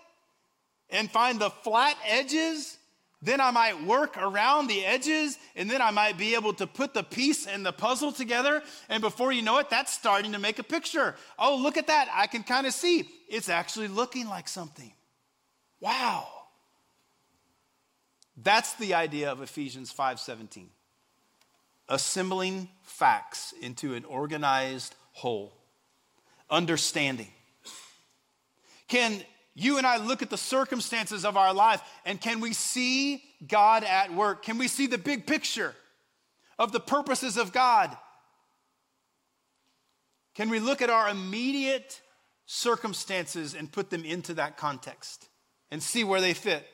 and 0.90 1.10
find 1.10 1.40
the 1.40 1.50
flat 1.50 1.98
edges 2.06 2.78
then 3.22 3.42
I 3.42 3.52
might 3.52 3.84
work 3.84 4.18
around 4.18 4.68
the 4.68 4.86
edges, 4.86 5.38
and 5.56 5.70
then 5.70 5.82
I 5.82 5.92
might 5.92 6.18
be 6.18 6.36
able 6.36 6.54
to 6.54 6.66
put 6.66 6.94
the 6.94 7.04
piece 7.04 7.48
and 7.48 7.66
the 7.66 7.74
puzzle 7.74 8.14
together. 8.14 8.64
And 8.88 9.02
before 9.02 9.34
you 9.34 9.42
know 9.42 9.58
it, 9.58 9.70
that's 9.70 9.92
starting 9.92 10.32
to 10.32 10.40
make 10.40 10.58
a 10.58 10.64
picture. 10.64 11.16
Oh, 11.38 11.58
look 11.58 11.76
at 11.76 11.88
that. 11.88 12.08
I 12.14 12.28
can 12.28 12.44
kind 12.44 12.66
of 12.66 12.74
see 12.74 13.10
it's 13.30 13.50
actually 13.50 13.90
looking 13.90 14.28
like 14.28 14.48
something. 14.48 14.94
Wow. 15.82 16.28
That's 18.42 18.74
the 18.76 18.94
idea 18.94 19.32
of 19.32 19.42
Ephesians 19.42 19.92
5:17. 19.92 20.70
Assembling 21.88 22.70
facts 22.84 23.54
into 23.62 23.96
an 23.96 24.06
organized 24.06 24.96
whole. 25.12 25.54
Understanding. 26.50 27.34
Can 28.88 29.24
you 29.54 29.78
and 29.78 29.86
I 29.86 29.98
look 29.98 30.22
at 30.22 30.30
the 30.30 30.38
circumstances 30.38 31.26
of 31.26 31.36
our 31.36 31.54
life 31.54 31.82
and 32.06 32.22
can 32.22 32.40
we 32.40 32.54
see 32.54 33.24
God 33.46 33.84
at 33.84 34.14
work? 34.14 34.44
Can 34.44 34.58
we 34.58 34.68
see 34.68 34.88
the 34.88 34.98
big 34.98 35.28
picture 35.28 35.76
of 36.58 36.72
the 36.72 36.80
purposes 36.80 37.38
of 37.38 37.52
God? 37.52 37.96
Can 40.34 40.50
we 40.50 40.60
look 40.60 40.82
at 40.82 40.90
our 40.90 41.10
immediate 41.10 42.00
circumstances 42.46 43.54
and 43.54 43.72
put 43.72 43.90
them 43.90 44.06
into 44.06 44.36
that 44.36 44.58
context 44.58 45.28
and 45.70 45.84
see 45.84 46.04
where 46.04 46.22
they 46.22 46.34
fit? 46.34 46.66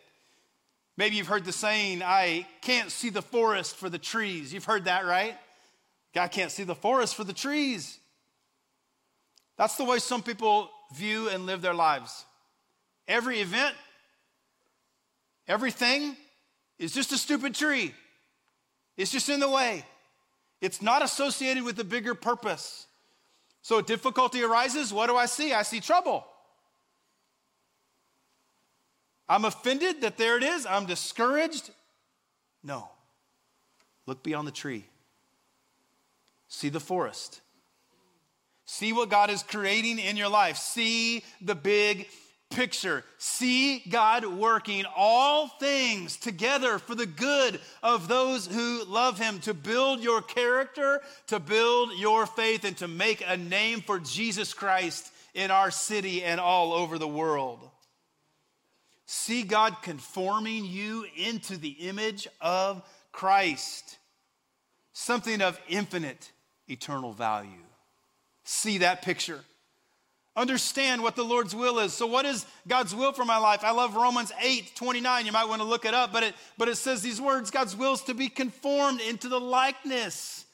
Maybe 0.98 1.18
you've 1.18 1.28
heard 1.28 1.46
the 1.46 1.52
saying, 1.52 2.02
I 2.04 2.48
can't 2.62 2.90
see 2.90 3.10
the 3.10 3.22
forest 3.22 3.76
for 3.76 3.90
the 3.90 3.98
trees. 3.98 4.54
You've 4.54 4.66
heard 4.66 4.86
that, 4.86 5.06
right? 5.06 5.36
God 6.14 6.32
can't 6.32 6.52
see 6.52 6.64
the 6.64 6.76
forest 6.76 7.16
for 7.16 7.26
the 7.26 7.34
trees. 7.34 8.00
That's 9.58 9.76
the 9.76 9.84
way 9.84 10.00
some 10.00 10.24
people 10.24 10.70
view 10.94 11.30
and 11.30 11.46
live 11.46 11.62
their 11.62 11.74
lives. 11.74 12.26
Every 13.08 13.40
event, 13.42 13.76
everything 15.48 16.16
is 16.80 16.94
just 16.94 17.12
a 17.12 17.18
stupid 17.18 17.56
tree. 17.56 17.94
It's 18.98 19.12
just 19.12 19.28
in 19.28 19.40
the 19.42 19.50
way. 19.50 19.84
It's 20.62 20.82
not 20.82 21.04
associated 21.04 21.64
with 21.64 21.76
the 21.76 21.84
bigger 21.84 22.16
purpose. 22.16 22.88
So 23.62 23.82
difficulty 23.82 24.42
arises. 24.44 24.94
What 24.94 25.08
do 25.08 25.18
I 25.18 25.26
see? 25.26 25.54
I 25.54 25.64
see 25.64 25.82
trouble. 25.82 26.26
I'm 29.28 29.46
offended 29.46 30.02
that 30.02 30.18
there 30.18 30.38
it 30.38 30.44
is. 30.44 30.66
I'm 30.66 30.86
discouraged. 30.86 31.72
No. 32.64 32.90
Look 34.06 34.24
beyond 34.24 34.48
the 34.48 34.52
tree. 34.52 34.86
See 36.48 36.70
the 36.70 36.80
forest. 36.80 37.42
See 38.66 38.94
what 38.94 39.10
God 39.10 39.30
is 39.30 39.44
creating 39.44 40.00
in 40.00 40.18
your 40.18 40.30
life. 40.30 40.58
See 40.58 41.24
the 41.42 41.56
big 41.56 42.08
picture. 42.50 43.04
See 43.18 43.80
God 43.90 44.26
working 44.26 44.86
all 44.96 45.48
things 45.48 46.18
together 46.18 46.80
for 46.80 46.96
the 46.96 47.06
good 47.06 47.60
of 47.84 48.08
those 48.08 48.48
who 48.48 48.84
love 48.86 49.20
Him, 49.20 49.40
to 49.42 49.54
build 49.54 50.02
your 50.02 50.22
character, 50.22 51.02
to 51.28 51.40
build 51.40 51.92
your 51.98 52.26
faith, 52.26 52.64
and 52.64 52.78
to 52.78 52.88
make 52.88 53.24
a 53.28 53.38
name 53.38 53.82
for 53.82 54.00
Jesus 54.00 54.54
Christ 54.54 55.12
in 55.34 55.52
our 55.52 55.70
city 55.70 56.24
and 56.24 56.40
all 56.40 56.74
over 56.74 56.98
the 56.98 57.08
world. 57.08 57.60
See 59.06 59.44
God 59.44 59.78
conforming 59.82 60.66
you 60.66 61.06
into 61.16 61.58
the 61.58 61.70
image 61.70 62.28
of 62.42 62.82
Christ, 63.12 63.98
something 64.94 65.42
of 65.42 65.60
infinite 65.70 66.32
eternal 66.68 67.14
value. 67.14 67.52
See 68.44 68.80
that 68.80 69.02
picture. 69.02 69.42
Understand 70.38 71.02
what 71.02 71.16
the 71.16 71.24
Lord's 71.24 71.56
will 71.56 71.80
is. 71.80 71.94
So, 71.94 72.06
what 72.08 72.26
is 72.26 72.46
God's 72.68 72.94
will 72.94 73.14
for 73.14 73.24
my 73.24 73.38
life? 73.38 73.64
I 73.64 73.72
love 73.72 73.96
Romans 73.96 74.34
8 74.42 74.76
29. 74.76 75.26
You 75.26 75.32
might 75.32 75.48
want 75.48 75.62
to 75.62 75.68
look 75.68 75.86
it 75.86 75.94
up, 75.94 76.12
but 76.12 76.24
it, 76.24 76.36
but 76.58 76.68
it 76.68 76.76
says 76.76 77.02
these 77.02 77.22
words 77.22 77.52
God's 77.52 77.76
will 77.76 77.94
is 77.94 78.02
to 78.02 78.14
be 78.14 78.28
conformed 78.28 79.00
into 79.00 79.30
the 79.30 79.40
likeness 79.40 80.46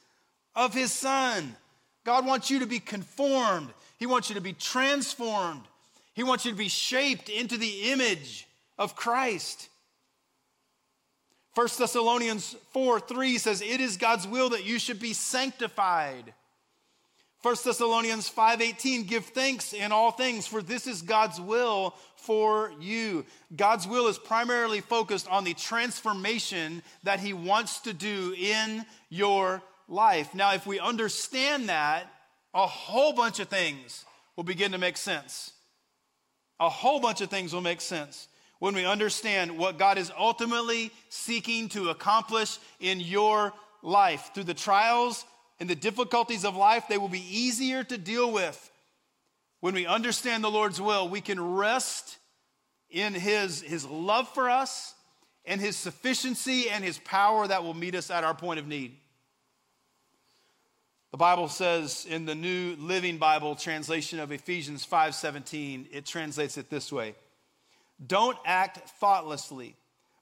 of 0.55 0.73
His 0.73 0.91
Son. 0.91 1.55
God 2.03 2.25
wants 2.27 2.51
you 2.51 2.59
to 2.59 2.67
be 2.67 2.79
conformed, 2.79 3.69
He 3.97 4.05
wants 4.05 4.29
you 4.29 4.35
to 4.35 4.41
be 4.41 4.53
transformed, 4.53 5.63
He 6.13 6.23
wants 6.23 6.45
you 6.45 6.51
to 6.51 6.57
be 6.57 6.67
shaped 6.67 7.29
into 7.29 7.57
the 7.57 7.91
image 7.91 8.47
of 8.77 8.95
Christ. 8.95 9.69
1 11.55 11.67
Thessalonians 11.77 12.55
4 12.71 12.99
3 12.99 13.37
says, 13.37 13.61
It 13.61 13.81
is 13.81 13.97
God's 13.97 14.27
will 14.27 14.49
that 14.49 14.65
you 14.65 14.79
should 14.79 14.99
be 14.99 15.13
sanctified 15.13 16.33
1 17.41 17.55
Thessalonians 17.63 18.29
5:18 18.29 19.07
give 19.07 19.25
thanks 19.25 19.73
in 19.73 19.91
all 19.91 20.11
things 20.11 20.45
for 20.45 20.61
this 20.61 20.85
is 20.85 21.01
God's 21.01 21.41
will 21.41 21.95
for 22.15 22.71
you. 22.79 23.25
God's 23.55 23.87
will 23.87 24.07
is 24.07 24.19
primarily 24.19 24.79
focused 24.79 25.27
on 25.27 25.43
the 25.43 25.55
transformation 25.55 26.83
that 27.01 27.19
he 27.19 27.33
wants 27.33 27.79
to 27.79 27.93
do 27.93 28.35
in 28.37 28.85
your 29.09 29.63
life. 29.87 30.35
Now 30.35 30.53
if 30.53 30.67
we 30.67 30.79
understand 30.79 31.69
that, 31.69 32.05
a 32.53 32.67
whole 32.67 33.13
bunch 33.13 33.39
of 33.39 33.47
things 33.47 34.05
will 34.35 34.43
begin 34.43 34.73
to 34.73 34.77
make 34.77 34.97
sense. 34.97 35.53
A 36.61 36.69
whole 36.69 37.01
bunch 37.01 37.19
of 37.19 37.29
things 37.29 37.53
will 37.53 37.59
make 37.59 37.81
sense 37.81 38.29
when 38.59 38.73
we 38.73 38.85
understand 38.85 39.57
what 39.57 39.77
God 39.77 39.97
is 39.97 40.11
ultimately 40.17 40.91
seeking 41.09 41.67
to 41.69 41.89
accomplish 41.89 42.57
in 42.79 43.01
your 43.01 43.51
life 43.81 44.31
through 44.33 44.45
the 44.45 44.53
trials 44.53 45.25
and 45.59 45.69
the 45.69 45.75
difficulties 45.75 46.45
of 46.45 46.55
life, 46.55 46.85
they 46.87 46.97
will 46.97 47.09
be 47.09 47.25
easier 47.37 47.83
to 47.83 47.97
deal 47.97 48.31
with. 48.31 48.71
When 49.59 49.73
we 49.73 49.85
understand 49.85 50.43
the 50.43 50.51
Lord's 50.51 50.79
will, 50.79 51.09
we 51.09 51.19
can 51.19 51.55
rest 51.55 52.17
in 52.89 53.13
his, 53.13 53.61
his 53.61 53.85
love 53.85 54.29
for 54.29 54.49
us 54.49 54.93
and 55.45 55.59
His 55.59 55.75
sufficiency 55.75 56.69
and 56.69 56.83
His 56.83 56.99
power 56.99 57.47
that 57.47 57.63
will 57.63 57.73
meet 57.73 57.95
us 57.95 58.09
at 58.11 58.23
our 58.23 58.33
point 58.33 58.59
of 58.59 58.67
need. 58.67 58.97
The 61.11 61.17
Bible 61.17 61.49
says 61.49 62.07
in 62.09 62.25
the 62.25 62.35
New 62.35 62.77
Living 62.77 63.17
Bible 63.17 63.55
translation 63.55 64.19
of 64.19 64.31
Ephesians 64.31 64.85
5:17, 64.85 65.89
it 65.91 66.05
translates 66.05 66.57
it 66.57 66.69
this 66.69 66.89
way. 66.89 67.15
Don't 68.05 68.37
act 68.45 68.89
thoughtlessly, 68.91 69.75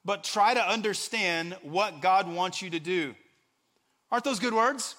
but 0.03 0.23
try 0.23 0.55
to 0.55 0.67
understand 0.67 1.55
what 1.61 2.01
God 2.01 2.27
wants 2.27 2.63
you 2.63 2.71
to 2.71 2.79
do. 2.79 3.15
Aren't 4.11 4.25
those 4.25 4.39
good 4.39 4.53
words? 4.53 4.95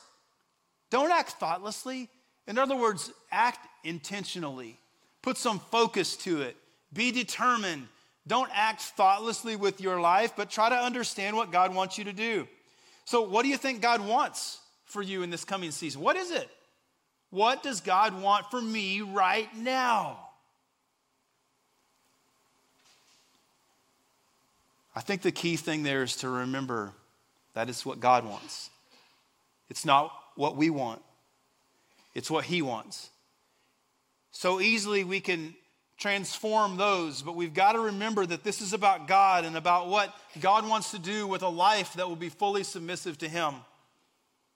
Don't 0.90 1.10
act 1.10 1.32
thoughtlessly. 1.32 2.08
In 2.46 2.56
other 2.56 2.76
words, 2.76 3.12
act 3.32 3.66
intentionally. 3.82 4.78
Put 5.22 5.36
some 5.36 5.58
focus 5.58 6.16
to 6.18 6.42
it. 6.42 6.56
Be 6.92 7.10
determined. 7.10 7.88
Don't 8.28 8.50
act 8.54 8.80
thoughtlessly 8.80 9.56
with 9.56 9.80
your 9.80 10.00
life, 10.00 10.34
but 10.36 10.50
try 10.50 10.68
to 10.68 10.76
understand 10.76 11.36
what 11.36 11.50
God 11.50 11.74
wants 11.74 11.98
you 11.98 12.04
to 12.04 12.12
do. 12.12 12.46
So, 13.04 13.22
what 13.22 13.42
do 13.42 13.48
you 13.48 13.56
think 13.56 13.82
God 13.82 14.00
wants 14.00 14.59
for 14.90 15.02
you 15.02 15.22
in 15.22 15.30
this 15.30 15.44
coming 15.44 15.70
season? 15.70 16.00
What 16.00 16.16
is 16.16 16.30
it? 16.30 16.48
What 17.30 17.62
does 17.62 17.80
God 17.80 18.20
want 18.20 18.50
for 18.50 18.60
me 18.60 19.00
right 19.02 19.48
now? 19.56 20.18
I 24.94 25.00
think 25.00 25.22
the 25.22 25.32
key 25.32 25.56
thing 25.56 25.82
there 25.82 26.02
is 26.02 26.16
to 26.16 26.28
remember 26.28 26.92
that 27.54 27.68
is 27.68 27.86
what 27.86 28.00
God 28.00 28.24
wants. 28.24 28.70
It's 29.68 29.84
not 29.84 30.12
what 30.34 30.56
we 30.56 30.70
want, 30.70 31.02
it's 32.14 32.30
what 32.30 32.44
He 32.44 32.62
wants. 32.62 33.10
So 34.32 34.60
easily 34.60 35.04
we 35.04 35.20
can 35.20 35.54
transform 35.98 36.76
those, 36.76 37.20
but 37.20 37.36
we've 37.36 37.52
got 37.52 37.72
to 37.72 37.80
remember 37.80 38.24
that 38.24 38.42
this 38.42 38.60
is 38.60 38.72
about 38.72 39.06
God 39.06 39.44
and 39.44 39.56
about 39.56 39.88
what 39.88 40.14
God 40.40 40.66
wants 40.66 40.92
to 40.92 40.98
do 40.98 41.26
with 41.26 41.42
a 41.42 41.48
life 41.48 41.92
that 41.94 42.08
will 42.08 42.16
be 42.16 42.30
fully 42.30 42.64
submissive 42.64 43.18
to 43.18 43.28
Him. 43.28 43.54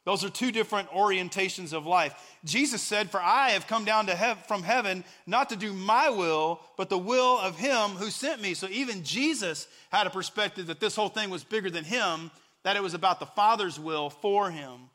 Those 0.04 0.22
are 0.22 0.28
two 0.28 0.52
different 0.52 0.90
orientations 0.90 1.72
of 1.72 1.86
life. 1.86 2.14
Jesus 2.44 2.82
said, 2.82 3.10
For 3.10 3.20
I 3.20 3.50
have 3.50 3.66
come 3.66 3.84
down 3.86 4.06
to 4.06 4.14
hev- 4.14 4.44
from 4.46 4.62
heaven 4.62 5.02
not 5.26 5.48
to 5.48 5.56
do 5.56 5.72
my 5.72 6.10
will, 6.10 6.60
but 6.76 6.90
the 6.90 6.98
will 6.98 7.38
of 7.38 7.58
him 7.58 7.90
who 7.90 8.10
sent 8.10 8.42
me. 8.42 8.52
So 8.52 8.68
even 8.68 9.02
Jesus 9.02 9.66
had 9.90 10.06
a 10.06 10.10
perspective 10.10 10.66
that 10.66 10.80
this 10.80 10.94
whole 10.94 11.08
thing 11.08 11.30
was 11.30 11.42
bigger 11.42 11.70
than 11.70 11.84
him, 11.84 12.30
that 12.64 12.76
it 12.76 12.82
was 12.82 12.92
about 12.92 13.18
the 13.18 13.26
Father's 13.26 13.80
will 13.80 14.10
for 14.10 14.50
him. 14.50 14.90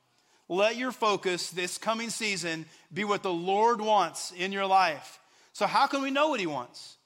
Let 0.47 0.77
your 0.77 0.91
focus 0.91 1.51
this 1.51 1.77
coming 1.77 2.09
season 2.09 2.65
be 2.91 3.03
what 3.03 3.21
the 3.21 3.31
Lord 3.31 3.79
wants 3.79 4.31
in 4.31 4.51
your 4.51 4.65
life. 4.65 5.19
So, 5.53 5.67
how 5.67 5.85
can 5.85 6.01
we 6.01 6.09
know 6.09 6.29
what 6.29 6.39
He 6.39 6.47
wants? 6.47 6.97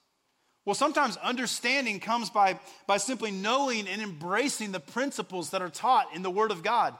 Well, 0.64 0.74
sometimes 0.74 1.18
understanding 1.18 2.00
comes 2.00 2.30
by, 2.30 2.58
by 2.86 2.96
simply 2.96 3.30
knowing 3.30 3.86
and 3.86 4.00
embracing 4.00 4.72
the 4.72 4.80
principles 4.80 5.50
that 5.50 5.60
are 5.60 5.68
taught 5.68 6.14
in 6.14 6.22
the 6.22 6.30
Word 6.30 6.50
of 6.50 6.62
God, 6.62 6.94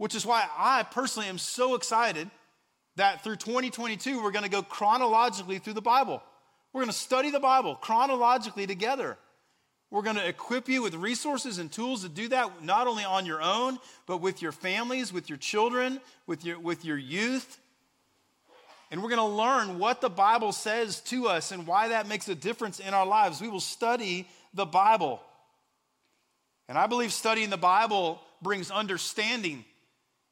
which 0.00 0.14
is 0.14 0.24
why 0.24 0.48
I 0.56 0.82
personally 0.82 1.28
am 1.28 1.36
so 1.36 1.74
excited 1.74 2.30
that 2.96 3.22
through 3.22 3.36
2022, 3.36 4.22
we're 4.22 4.30
going 4.30 4.44
to 4.44 4.50
go 4.50 4.62
chronologically 4.62 5.58
through 5.58 5.74
the 5.74 5.82
Bible. 5.82 6.22
We're 6.72 6.80
going 6.80 6.90
to 6.90 6.96
study 6.96 7.30
the 7.30 7.38
Bible 7.38 7.74
chronologically 7.74 8.66
together. 8.66 9.18
We're 9.90 10.00
going 10.00 10.16
to 10.16 10.26
equip 10.26 10.70
you 10.70 10.80
with 10.80 10.94
resources 10.94 11.58
and 11.58 11.70
tools 11.70 12.02
to 12.02 12.08
do 12.08 12.28
that, 12.28 12.64
not 12.64 12.86
only 12.86 13.04
on 13.04 13.26
your 13.26 13.42
own, 13.42 13.78
but 14.06 14.22
with 14.22 14.40
your 14.40 14.52
families, 14.52 15.12
with 15.12 15.28
your 15.28 15.36
children, 15.36 16.00
with 16.26 16.46
your, 16.46 16.58
with 16.58 16.82
your 16.82 16.96
youth. 16.96 17.60
And 18.90 19.02
we're 19.02 19.10
going 19.10 19.18
to 19.18 19.36
learn 19.36 19.78
what 19.78 20.00
the 20.00 20.08
Bible 20.08 20.52
says 20.52 21.02
to 21.02 21.28
us 21.28 21.52
and 21.52 21.66
why 21.66 21.88
that 21.88 22.08
makes 22.08 22.26
a 22.26 22.34
difference 22.34 22.80
in 22.80 22.94
our 22.94 23.04
lives. 23.04 23.42
We 23.42 23.48
will 23.48 23.60
study 23.60 24.26
the 24.54 24.64
Bible. 24.64 25.20
And 26.70 26.78
I 26.78 26.86
believe 26.86 27.12
studying 27.12 27.50
the 27.50 27.58
Bible 27.58 28.22
brings 28.40 28.70
understanding, 28.70 29.66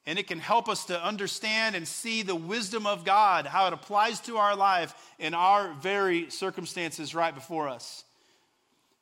and 0.08 0.18
it 0.18 0.26
can 0.26 0.38
help 0.38 0.70
us 0.70 0.86
to 0.86 1.04
understand 1.04 1.76
and 1.76 1.86
see 1.86 2.22
the 2.22 2.34
wisdom 2.34 2.86
of 2.86 3.04
God, 3.04 3.44
how 3.44 3.66
it 3.66 3.74
applies 3.74 4.20
to 4.20 4.38
our 4.38 4.56
life 4.56 4.94
in 5.18 5.34
our 5.34 5.70
very 5.74 6.30
circumstances 6.30 7.14
right 7.14 7.34
before 7.34 7.68
us. 7.68 8.04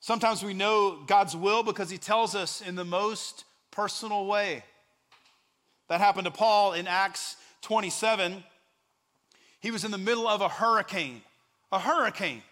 Sometimes 0.00 0.42
we 0.42 0.52
know 0.52 0.98
God's 1.06 1.36
will 1.36 1.62
because 1.62 1.90
he 1.90 1.96
tells 1.96 2.34
us 2.34 2.60
in 2.60 2.74
the 2.74 2.84
most 2.84 3.44
personal 3.70 4.26
way. 4.26 4.64
That 5.86 6.00
happened 6.00 6.24
to 6.24 6.32
Paul 6.32 6.72
in 6.72 6.88
Acts 6.88 7.36
27. 7.62 8.42
He 9.60 9.70
was 9.70 9.84
in 9.84 9.92
the 9.92 9.98
middle 9.98 10.26
of 10.26 10.40
a 10.40 10.48
hurricane, 10.48 11.22
a 11.70 11.78
hurricane. 11.78 12.42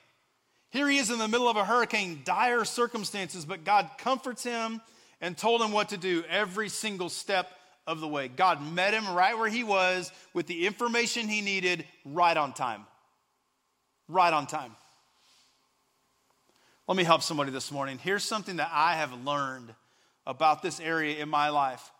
Here 0.70 0.88
he 0.88 0.98
is 0.98 1.10
in 1.10 1.18
the 1.18 1.26
middle 1.26 1.48
of 1.48 1.56
a 1.56 1.64
hurricane, 1.64 2.22
dire 2.24 2.64
circumstances, 2.64 3.44
but 3.44 3.64
God 3.64 3.90
comforts 3.98 4.44
him 4.44 4.80
and 5.20 5.36
told 5.36 5.60
him 5.60 5.72
what 5.72 5.88
to 5.88 5.96
do 5.96 6.22
every 6.30 6.68
single 6.68 7.08
step 7.08 7.50
of 7.86 8.00
the 8.00 8.08
way. 8.08 8.28
God 8.28 8.62
met 8.72 8.94
him 8.94 9.14
right 9.14 9.36
where 9.36 9.48
he 9.48 9.62
was 9.62 10.10
with 10.32 10.46
the 10.46 10.66
information 10.66 11.28
he 11.28 11.40
needed 11.40 11.84
right 12.04 12.36
on 12.36 12.52
time. 12.52 12.86
Right 14.08 14.32
on 14.32 14.46
time. 14.46 14.74
Let 16.86 16.96
me 16.96 17.04
help 17.04 17.22
somebody 17.22 17.50
this 17.50 17.72
morning. 17.72 17.98
Here's 17.98 18.24
something 18.24 18.56
that 18.56 18.70
I 18.72 18.96
have 18.96 19.24
learned 19.24 19.74
about 20.26 20.62
this 20.62 20.80
area 20.80 21.22
in 21.22 21.28
my 21.28 21.48
life. 21.48 21.90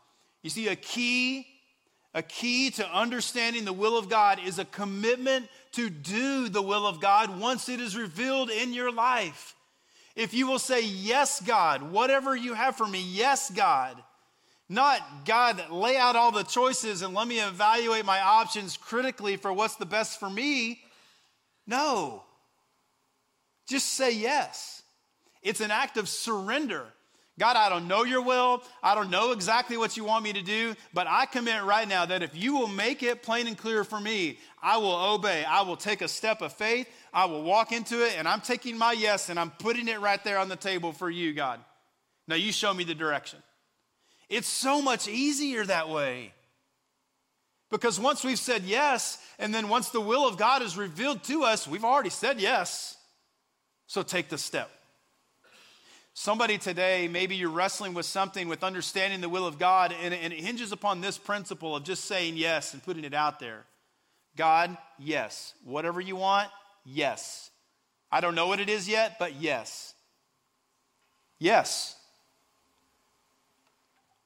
You 0.43 0.51
see, 0.51 0.69
a 0.69 0.77
key, 0.77 1.47
a 2.13 2.23
key 2.23 2.71
to 2.73 2.87
understanding 2.87 3.65
the 3.65 3.73
will 3.73 3.97
of 3.97 4.11
God 4.11 4.39
is 4.45 4.59
a 4.59 4.65
commitment 4.67 5.49
to 5.73 5.89
do 5.89 6.49
the 6.49 6.63
will 6.63 6.87
of 6.87 7.01
God 7.01 7.41
once 7.41 7.69
it 7.69 7.81
is 7.81 7.97
revealed 7.97 8.51
in 8.51 8.75
your 8.75 8.93
life. 8.93 9.55
If 10.15 10.35
you 10.35 10.47
will 10.47 10.59
say, 10.59 10.85
Yes, 10.85 11.41
God, 11.41 11.91
whatever 11.91 12.37
you 12.37 12.55
have 12.55 12.77
for 12.77 12.87
me, 12.87 13.03
yes, 13.03 13.51
God. 13.51 13.97
Not, 14.69 15.27
God, 15.27 15.71
lay 15.71 15.97
out 15.97 16.17
all 16.17 16.33
the 16.33 16.43
choices 16.43 17.03
and 17.03 17.15
let 17.15 17.29
me 17.29 17.39
evaluate 17.39 18.05
my 18.05 18.21
options 18.21 18.77
critically 18.77 19.37
for 19.37 19.53
what's 19.53 19.77
the 19.77 19.87
best 19.87 20.19
for 20.19 20.31
me. 20.31 20.81
No. 21.67 22.23
Just 23.69 23.89
say 23.95 24.13
yes. 24.13 24.83
It's 25.43 25.61
an 25.61 25.71
act 25.71 25.99
of 25.99 26.09
surrender. 26.09 26.87
God, 27.39 27.57
I 27.57 27.69
don't 27.69 27.89
know 27.89 28.05
your 28.05 28.23
will. 28.23 28.63
I 28.83 28.95
don't 28.95 29.11
know 29.11 29.33
exactly 29.33 29.77
what 29.77 29.97
you 29.97 30.05
want 30.05 30.23
me 30.23 30.33
to 30.33 30.43
do, 30.43 30.77
but 30.93 31.09
I 31.09 31.27
commit 31.27 31.65
right 31.65 31.87
now 31.87 32.07
that 32.07 32.23
if 32.23 32.35
you 32.35 32.57
will 32.57 32.69
make 32.69 33.03
it 33.03 33.23
plain 33.23 33.49
and 33.49 33.59
clear 33.59 33.83
for 33.83 33.99
me, 33.99 34.39
I 34.63 34.77
will 34.77 34.95
obey. 34.95 35.45
I 35.45 35.63
will 35.63 35.77
take 35.77 36.01
a 36.01 36.09
step 36.09 36.43
of 36.43 36.53
faith. 36.53 36.89
I 37.13 37.25
will 37.25 37.43
walk 37.43 37.73
into 37.73 38.07
it, 38.07 38.15
and 38.17 38.29
I'm 38.29 38.41
taking 38.41 38.79
my 38.79 38.93
yes 38.93 39.31
and 39.31 39.39
I'm 39.39 39.51
putting 39.51 39.89
it 39.89 40.01
right 40.01 40.23
there 40.23 40.39
on 40.39 40.49
the 40.49 40.57
table 40.57 40.93
for 40.93 41.11
you, 41.11 41.35
God. 41.35 41.59
Now 42.29 42.37
you 42.37 42.53
show 42.53 42.73
me 42.73 42.85
the 42.85 42.95
direction. 42.95 43.41
It's 44.29 44.49
so 44.49 44.81
much 44.81 45.09
easier 45.09 45.65
that 45.65 45.89
way. 45.89 46.33
Because 47.71 47.99
once 47.99 48.23
we've 48.25 48.39
said 48.39 48.63
yes, 48.63 49.19
and 49.39 49.55
then 49.55 49.69
once 49.69 49.91
the 49.91 50.01
will 50.01 50.29
of 50.29 50.37
God 50.37 50.63
is 50.63 50.77
revealed 50.77 51.25
to 51.25 51.43
us, 51.43 51.67
we've 51.67 51.85
already 51.85 52.11
said 52.11 52.41
yes. 52.41 52.97
So 53.87 54.03
take 54.03 54.29
the 54.29 54.39
step. 54.39 54.71
Somebody 56.15 56.59
today, 56.59 57.09
maybe 57.09 57.35
you're 57.35 57.51
wrestling 57.51 57.93
with 57.93 58.07
something 58.07 58.47
with 58.47 58.63
understanding 58.63 59.21
the 59.21 59.29
will 59.29 59.47
of 59.47 59.59
God, 59.59 59.93
and, 60.01 60.15
it 60.15 60.33
hinges 60.33 60.71
upon 60.71 61.01
this 61.01 61.19
principle 61.19 61.75
of 61.75 61.83
just 61.83 62.05
saying 62.05 62.37
yes 62.37 62.73
and 62.73 62.83
putting 62.83 63.03
it 63.03 63.15
out 63.15 63.41
there. 63.41 63.65
God, 64.37 64.77
yes. 64.99 65.55
Whatever 65.65 66.01
you 66.01 66.15
want, 66.15 66.49
yes. 66.85 67.51
I 68.13 68.21
don't 68.21 68.37
know 68.37 68.47
what 68.47 68.61
it 68.61 68.69
is 68.69 68.89
yet, 68.89 69.17
but 69.19 69.35
yes. 69.35 69.95
Yes. 71.41 71.97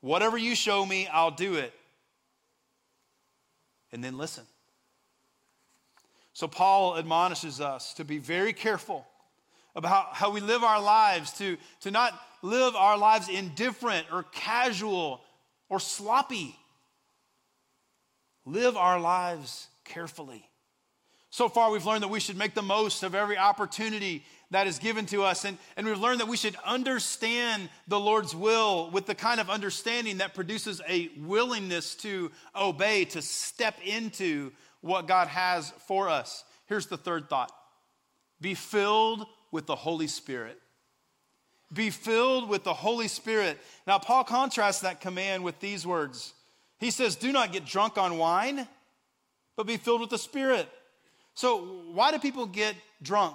Whatever 0.01 0.39
you 0.39 0.55
show 0.55 0.85
me, 0.85 1.09
I'll 1.09 1.31
do 1.31 1.55
it. 1.55 1.73
And 3.93 4.03
then 4.03 4.17
listen. 4.17 4.45
So, 6.33 6.47
Paul 6.47 6.97
admonishes 6.97 7.61
us 7.61 7.95
to 7.95 8.05
be 8.05 8.19
very 8.19 8.53
careful 8.53 9.07
about 9.75 10.15
how 10.15 10.31
we 10.31 10.41
live 10.41 10.63
our 10.63 10.81
lives, 10.81 11.33
to, 11.35 11.57
to 11.81 11.91
not 11.91 12.19
live 12.43 12.77
our 12.77 12.97
lives 12.97 13.29
indifferent 13.29 14.07
or 14.13 14.25
casual 14.33 15.21
or 15.69 15.81
sloppy. 15.81 16.55
Live 18.45 18.77
our 18.77 19.01
lives 19.01 19.69
carefully. 19.85 20.49
So 21.31 21.49
far, 21.49 21.71
we've 21.71 21.85
learned 21.85 22.03
that 22.03 22.09
we 22.09 22.21
should 22.21 22.39
make 22.39 22.55
the 22.55 22.63
most 22.63 23.03
of 23.03 23.15
every 23.15 23.37
opportunity 23.37 24.25
that 24.51 24.67
is 24.67 24.79
given 24.79 25.07
to 25.07 25.23
us. 25.23 25.45
And, 25.45 25.59
and 25.77 25.87
we've 25.87 25.99
learned 25.99 26.21
that 26.21 26.29
we 26.29 26.37
should 26.37 26.57
understand 26.65 27.69
the 27.87 28.01
Lord's 28.01 28.35
will 28.35 28.91
with 28.91 29.07
the 29.07 29.15
kind 29.15 29.41
of 29.41 29.51
understanding 29.51 30.19
that 30.19 30.35
produces 30.35 30.81
a 30.89 31.11
willingness 31.19 31.95
to 31.97 32.31
obey, 32.57 33.05
to 33.07 33.23
step 33.23 33.79
into 33.85 34.53
what 34.81 35.07
God 35.07 35.29
has 35.29 35.71
for 35.87 36.09
us. 36.09 36.45
Here's 36.67 36.87
the 36.87 36.97
third 36.97 37.29
thought 37.29 37.53
be 38.41 38.55
filled 38.55 39.27
with 39.51 39.67
the 39.67 39.77
Holy 39.77 40.07
Spirit. 40.07 40.59
Be 41.73 41.91
filled 41.91 42.49
with 42.49 42.65
the 42.65 42.73
Holy 42.73 43.09
Spirit. 43.09 43.59
Now, 43.87 43.99
Paul 43.99 44.25
contrasts 44.25 44.81
that 44.81 45.03
command 45.03 45.45
with 45.45 45.61
these 45.61 45.87
words. 45.87 46.33
He 46.79 46.91
says, 46.91 47.17
Do 47.17 47.31
not 47.31 47.53
get 47.53 47.67
drunk 47.67 47.99
on 47.99 48.17
wine, 48.17 48.67
but 49.57 49.67
be 49.67 49.77
filled 49.77 50.01
with 50.01 50.11
the 50.11 50.19
Spirit. 50.19 50.69
So, 51.35 51.83
why 51.93 52.11
do 52.11 52.19
people 52.19 52.47
get 52.47 52.75
drunk? 53.03 53.35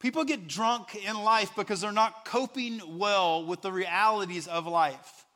People 0.00 0.24
get 0.24 0.48
drunk 0.48 0.94
in 0.94 1.22
life 1.22 1.52
because 1.56 1.82
they're 1.82 1.92
not 1.92 2.24
coping 2.24 2.80
well 2.98 3.44
with 3.44 3.60
the 3.60 3.70
realities 3.70 4.48
of 4.48 4.66
life. 4.66 5.26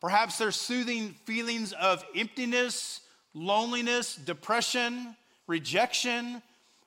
Perhaps 0.00 0.36
they're 0.36 0.52
soothing 0.52 1.14
feelings 1.24 1.72
of 1.72 2.04
emptiness, 2.14 3.00
loneliness, 3.32 4.14
depression, 4.14 5.16
rejection, 5.46 6.42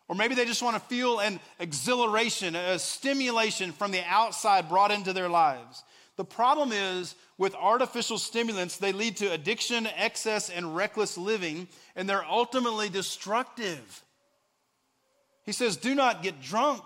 or 0.07 0.15
maybe 0.15 0.35
they 0.35 0.45
just 0.45 0.61
want 0.61 0.75
to 0.75 0.81
feel 0.81 1.19
an 1.19 1.39
exhilaration, 1.59 2.55
a 2.55 2.77
stimulation 2.77 3.71
from 3.71 3.91
the 3.91 4.03
outside 4.05 4.69
brought 4.69 4.91
into 4.91 5.11
their 5.11 5.29
lives. 5.29 5.83
The 6.15 6.25
problem 6.25 6.71
is 6.71 7.15
with 7.37 7.55
artificial 7.55 8.17
stimulants, 8.17 8.77
they 8.77 8.91
lead 8.91 9.17
to 9.17 9.31
addiction, 9.31 9.87
excess, 9.95 10.49
and 10.49 10.75
reckless 10.75 11.17
living, 11.17 11.67
and 11.95 12.09
they're 12.09 12.25
ultimately 12.25 12.89
destructive. 12.89 14.03
He 15.49 15.53
says, 15.53 15.77
Do 15.77 15.95
not 15.95 16.21
get 16.21 16.43
drunk, 16.43 16.83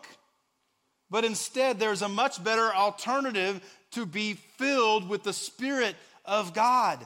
but 1.09 1.25
instead, 1.25 1.79
there's 1.79 2.01
a 2.01 2.07
much 2.07 2.41
better 2.41 2.73
alternative 2.73 3.59
to 3.91 4.05
be 4.05 4.35
filled 4.35 5.09
with 5.09 5.23
the 5.23 5.33
Spirit 5.33 5.97
of 6.23 6.53
God. 6.53 7.05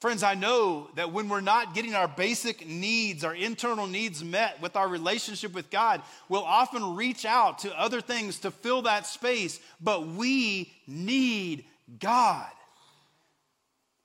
Friends, 0.00 0.22
I 0.22 0.34
know 0.34 0.90
that 0.94 1.12
when 1.12 1.28
we're 1.28 1.40
not 1.40 1.74
getting 1.74 1.96
our 1.96 2.06
basic 2.06 2.68
needs, 2.68 3.24
our 3.24 3.34
internal 3.34 3.88
needs 3.88 4.22
met 4.22 4.62
with 4.62 4.76
our 4.76 4.86
relationship 4.86 5.52
with 5.54 5.70
God, 5.70 6.02
we'll 6.28 6.44
often 6.44 6.94
reach 6.94 7.24
out 7.24 7.58
to 7.58 7.76
other 7.76 8.00
things 8.00 8.38
to 8.38 8.52
fill 8.52 8.82
that 8.82 9.08
space, 9.08 9.58
but 9.80 10.06
we 10.06 10.72
need 10.86 11.64
God. 11.98 12.46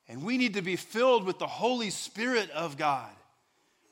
And 0.07 0.23
we 0.23 0.39
need 0.39 0.55
to 0.55 0.63
be 0.63 0.77
filled 0.77 1.25
with 1.27 1.37
the 1.37 1.45
Holy 1.45 1.91
Spirit 1.91 2.49
of 2.49 2.75
God. 2.75 3.11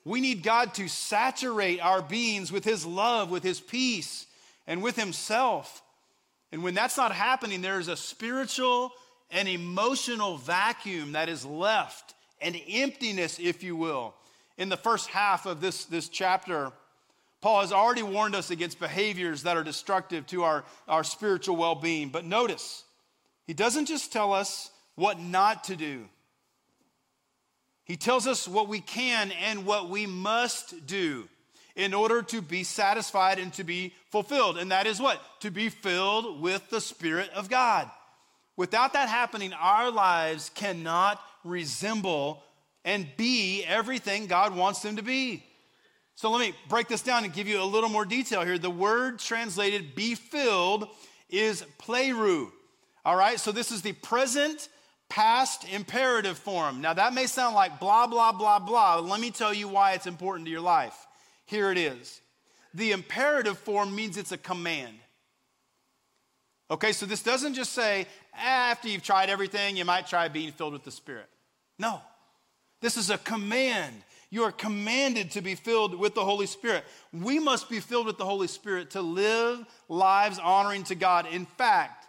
We 0.04 0.22
need 0.22 0.44
God 0.44 0.74
to 0.76 0.88
saturate 0.88 1.80
our 1.82 2.02
beings 2.02 2.52
with 2.52 2.66
His 2.66 2.86
love, 2.86 3.30
with 3.30 3.44
His 3.44 3.60
peace, 3.60 4.26
and 4.66 4.82
with 4.82 4.96
Himself. 4.96 5.82
And 6.52 6.64
when 6.64 6.74
that's 6.74 6.98
not 6.98 7.12
happening, 7.12 7.62
there 7.62 7.80
is 7.80 7.88
a 7.88 7.98
spiritual 7.98 8.92
and 9.30 9.48
emotional 9.48 10.38
vacuum 10.38 11.14
that 11.14 11.30
is 11.30 11.46
left, 11.46 12.14
an 12.42 12.56
emptiness, 12.56 13.40
if 13.40 13.64
you 13.64 13.76
will. 13.76 14.14
In 14.58 14.70
the 14.70 14.78
first 14.78 15.08
half 15.08 15.46
of 15.46 15.62
this, 15.62 15.86
this 15.86 16.10
chapter, 16.10 16.72
Paul 17.40 17.62
has 17.62 17.72
already 17.72 18.04
warned 18.04 18.36
us 18.36 18.52
against 18.52 18.80
behaviors 18.80 19.44
that 19.44 19.58
are 19.58 19.64
destructive 19.64 20.28
to 20.28 20.44
our, 20.44 20.64
our 20.88 21.04
spiritual 21.04 21.56
well 21.56 21.76
being. 21.76 22.10
But 22.10 22.26
notice, 22.26 22.84
he 23.48 23.54
doesn't 23.54 23.86
just 23.86 24.12
tell 24.12 24.34
us 24.34 24.70
what 24.96 25.20
not 25.20 25.64
to 25.66 25.76
do, 25.76 26.06
he 27.92 27.98
tells 27.98 28.26
us 28.26 28.48
what 28.48 28.70
we 28.70 28.80
can 28.80 29.34
and 29.34 29.66
what 29.66 29.90
we 29.90 30.06
must 30.06 30.88
do 30.88 31.28
in 31.76 31.94
order 31.94 32.22
to 32.22 32.42
be 32.42 32.64
satisfied 32.64 33.38
and 33.38 33.52
to 33.56 33.66
be 33.66 33.94
fulfilled. 34.12 34.58
And 34.58 34.72
that 34.72 34.88
is 34.88 35.02
what? 35.02 35.22
To 35.42 35.52
be 35.52 35.68
filled 35.68 36.40
with 36.40 36.70
the 36.70 36.80
Spirit 36.80 37.30
of 37.32 37.50
God. 37.50 37.92
Without 38.56 38.94
that 38.94 39.10
happening, 39.10 39.52
our 39.52 39.92
lives 39.92 40.52
cannot 40.56 41.22
resemble 41.44 42.42
and 42.86 43.10
be 43.18 43.66
everything 43.66 44.26
God 44.26 44.56
wants 44.56 44.82
them 44.82 44.96
to 44.96 45.04
be. 45.04 45.44
So 46.16 46.32
let 46.32 46.40
me 46.40 46.56
break 46.70 46.88
this 46.88 47.02
down 47.02 47.26
and 47.26 47.34
give 47.34 47.50
you 47.50 47.62
a 47.62 47.66
little 47.66 47.90
more 47.90 48.06
detail 48.06 48.46
here. 48.46 48.58
The 48.58 48.70
word 48.70 49.20
translated 49.20 49.96
be 49.96 50.16
filled 50.16 50.88
is 51.30 51.66
pleroo. 51.78 52.54
All 53.04 53.18
right, 53.18 53.38
so 53.38 53.52
this 53.52 53.70
is 53.70 53.82
the 53.82 53.92
present 53.92 54.70
past 55.12 55.68
imperative 55.68 56.38
form. 56.38 56.80
Now 56.80 56.94
that 56.94 57.14
may 57.14 57.26
sound 57.26 57.54
like 57.54 57.82
blah, 57.82 58.08
blah, 58.08 58.32
blah, 58.32 58.60
blah. 58.60 59.00
Let 59.00 59.20
me 59.20 59.30
tell 59.30 59.54
you 59.54 59.68
why 59.68 59.92
it's 59.92 60.08
important 60.08 60.46
to 60.46 60.52
your 60.52 60.62
life. 60.62 60.96
Here 61.46 61.70
it 61.70 61.78
is. 61.78 62.22
The 62.74 62.94
imperative 62.94 63.58
form 63.58 63.94
means 63.94 64.16
it's 64.16 64.32
a 64.32 64.38
command. 64.38 64.96
Okay, 66.72 66.94
so 66.94 67.06
this 67.06 67.22
doesn't 67.22 67.56
just 67.56 67.74
say, 67.74 68.08
after 68.34 68.88
you've 68.88 69.04
tried 69.04 69.30
everything, 69.30 69.76
you 69.76 69.84
might 69.84 70.08
try 70.08 70.30
being 70.30 70.54
filled 70.54 70.72
with 70.72 70.86
the 70.86 70.92
Spirit. 70.92 71.28
No, 71.78 72.00
this 72.80 72.96
is 72.96 73.10
a 73.10 73.18
command. 73.18 73.94
You 74.30 74.44
are 74.44 74.54
commanded 74.54 75.32
to 75.32 75.42
be 75.42 75.56
filled 75.56 75.94
with 75.94 76.16
the 76.16 76.24
Holy 76.24 76.46
Spirit. 76.46 76.86
We 77.12 77.38
must 77.38 77.70
be 77.70 77.82
filled 77.82 78.06
with 78.06 78.18
the 78.18 78.24
Holy 78.24 78.48
Spirit 78.48 78.92
to 78.92 79.02
live 79.02 79.66
lives 79.90 80.40
honoring 80.40 80.86
to 80.86 80.96
God. 80.96 81.28
In 81.30 81.46
fact, 81.46 82.01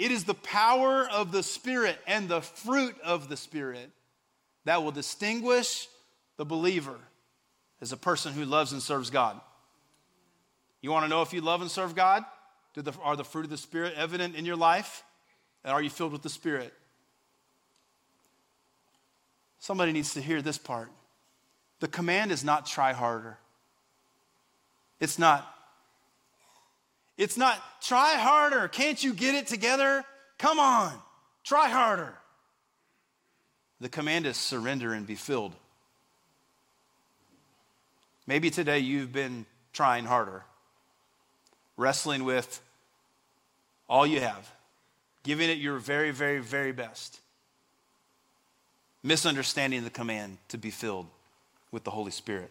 it 0.00 0.10
is 0.10 0.24
the 0.24 0.34
power 0.34 1.06
of 1.10 1.30
the 1.30 1.42
Spirit 1.42 1.98
and 2.06 2.26
the 2.26 2.40
fruit 2.40 2.96
of 3.04 3.28
the 3.28 3.36
Spirit 3.36 3.90
that 4.64 4.82
will 4.82 4.92
distinguish 4.92 5.88
the 6.38 6.46
believer 6.46 6.96
as 7.82 7.92
a 7.92 7.98
person 7.98 8.32
who 8.32 8.46
loves 8.46 8.72
and 8.72 8.82
serves 8.82 9.10
God. 9.10 9.38
You 10.80 10.90
want 10.90 11.04
to 11.04 11.08
know 11.10 11.20
if 11.20 11.34
you 11.34 11.42
love 11.42 11.60
and 11.60 11.70
serve 11.70 11.94
God? 11.94 12.24
The, 12.74 12.94
are 13.02 13.14
the 13.14 13.24
fruit 13.24 13.44
of 13.44 13.50
the 13.50 13.58
Spirit 13.58 13.92
evident 13.94 14.36
in 14.36 14.46
your 14.46 14.56
life? 14.56 15.02
And 15.64 15.72
are 15.74 15.82
you 15.82 15.90
filled 15.90 16.12
with 16.12 16.22
the 16.22 16.30
Spirit? 16.30 16.72
Somebody 19.58 19.92
needs 19.92 20.14
to 20.14 20.22
hear 20.22 20.40
this 20.40 20.56
part. 20.56 20.90
The 21.80 21.88
command 21.88 22.32
is 22.32 22.42
not 22.42 22.64
try 22.64 22.94
harder. 22.94 23.36
It's 24.98 25.18
not. 25.18 25.46
It's 27.20 27.36
not 27.36 27.62
try 27.82 28.14
harder. 28.14 28.66
Can't 28.66 29.04
you 29.04 29.12
get 29.12 29.34
it 29.34 29.46
together? 29.46 30.02
Come 30.38 30.58
on, 30.58 30.90
try 31.44 31.68
harder. 31.68 32.14
The 33.78 33.90
command 33.90 34.24
is 34.24 34.38
surrender 34.38 34.94
and 34.94 35.06
be 35.06 35.16
filled. 35.16 35.54
Maybe 38.26 38.48
today 38.48 38.78
you've 38.78 39.12
been 39.12 39.44
trying 39.74 40.06
harder, 40.06 40.44
wrestling 41.76 42.24
with 42.24 42.62
all 43.86 44.06
you 44.06 44.20
have, 44.20 44.50
giving 45.22 45.50
it 45.50 45.58
your 45.58 45.76
very, 45.76 46.12
very, 46.12 46.38
very 46.38 46.72
best, 46.72 47.20
misunderstanding 49.02 49.84
the 49.84 49.90
command 49.90 50.38
to 50.48 50.56
be 50.56 50.70
filled 50.70 51.06
with 51.70 51.84
the 51.84 51.90
Holy 51.90 52.12
Spirit. 52.12 52.50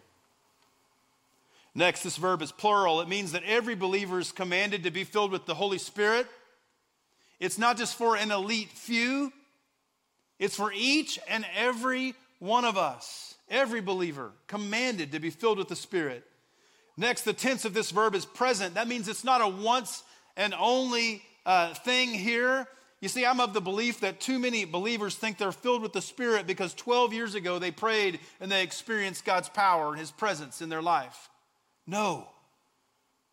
Next, 1.75 2.03
this 2.03 2.17
verb 2.17 2.41
is 2.41 2.51
plural. 2.51 3.01
It 3.01 3.07
means 3.07 3.31
that 3.33 3.43
every 3.43 3.75
believer 3.75 4.19
is 4.19 4.31
commanded 4.31 4.83
to 4.83 4.91
be 4.91 5.03
filled 5.03 5.31
with 5.31 5.45
the 5.45 5.53
Holy 5.53 5.77
Spirit. 5.77 6.27
It's 7.39 7.57
not 7.57 7.77
just 7.77 7.95
for 7.95 8.17
an 8.17 8.31
elite 8.31 8.69
few, 8.69 9.31
it's 10.39 10.55
for 10.55 10.71
each 10.73 11.19
and 11.27 11.45
every 11.55 12.15
one 12.39 12.65
of 12.65 12.77
us, 12.77 13.35
every 13.49 13.81
believer, 13.81 14.31
commanded 14.47 15.11
to 15.11 15.19
be 15.19 15.29
filled 15.29 15.57
with 15.57 15.67
the 15.67 15.75
Spirit. 15.75 16.25
Next, 16.97 17.21
the 17.21 17.33
tense 17.33 17.63
of 17.63 17.73
this 17.73 17.91
verb 17.91 18.15
is 18.15 18.25
present. 18.25 18.75
That 18.75 18.87
means 18.87 19.07
it's 19.07 19.23
not 19.23 19.41
a 19.41 19.47
once 19.47 20.03
and 20.35 20.53
only 20.57 21.21
uh, 21.45 21.73
thing 21.73 22.09
here. 22.09 22.67
You 22.99 23.07
see, 23.07 23.25
I'm 23.25 23.39
of 23.39 23.53
the 23.53 23.61
belief 23.61 24.01
that 24.01 24.19
too 24.19 24.39
many 24.39 24.65
believers 24.65 25.15
think 25.15 25.37
they're 25.37 25.53
filled 25.53 25.81
with 25.81 25.93
the 25.93 26.01
Spirit 26.01 26.45
because 26.45 26.73
12 26.73 27.13
years 27.13 27.35
ago 27.35 27.57
they 27.57 27.71
prayed 27.71 28.19
and 28.41 28.51
they 28.51 28.63
experienced 28.63 29.23
God's 29.23 29.47
power 29.47 29.89
and 29.89 29.99
His 29.99 30.11
presence 30.11 30.61
in 30.61 30.67
their 30.67 30.81
life. 30.81 31.29
No. 31.89 32.27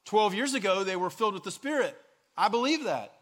12 0.06 0.34
years 0.34 0.54
ago 0.54 0.82
they 0.82 0.96
were 0.96 1.10
filled 1.10 1.34
with 1.34 1.44
the 1.44 1.50
Spirit. 1.50 1.94
I 2.36 2.48
believe 2.48 2.84
that. 2.84 3.12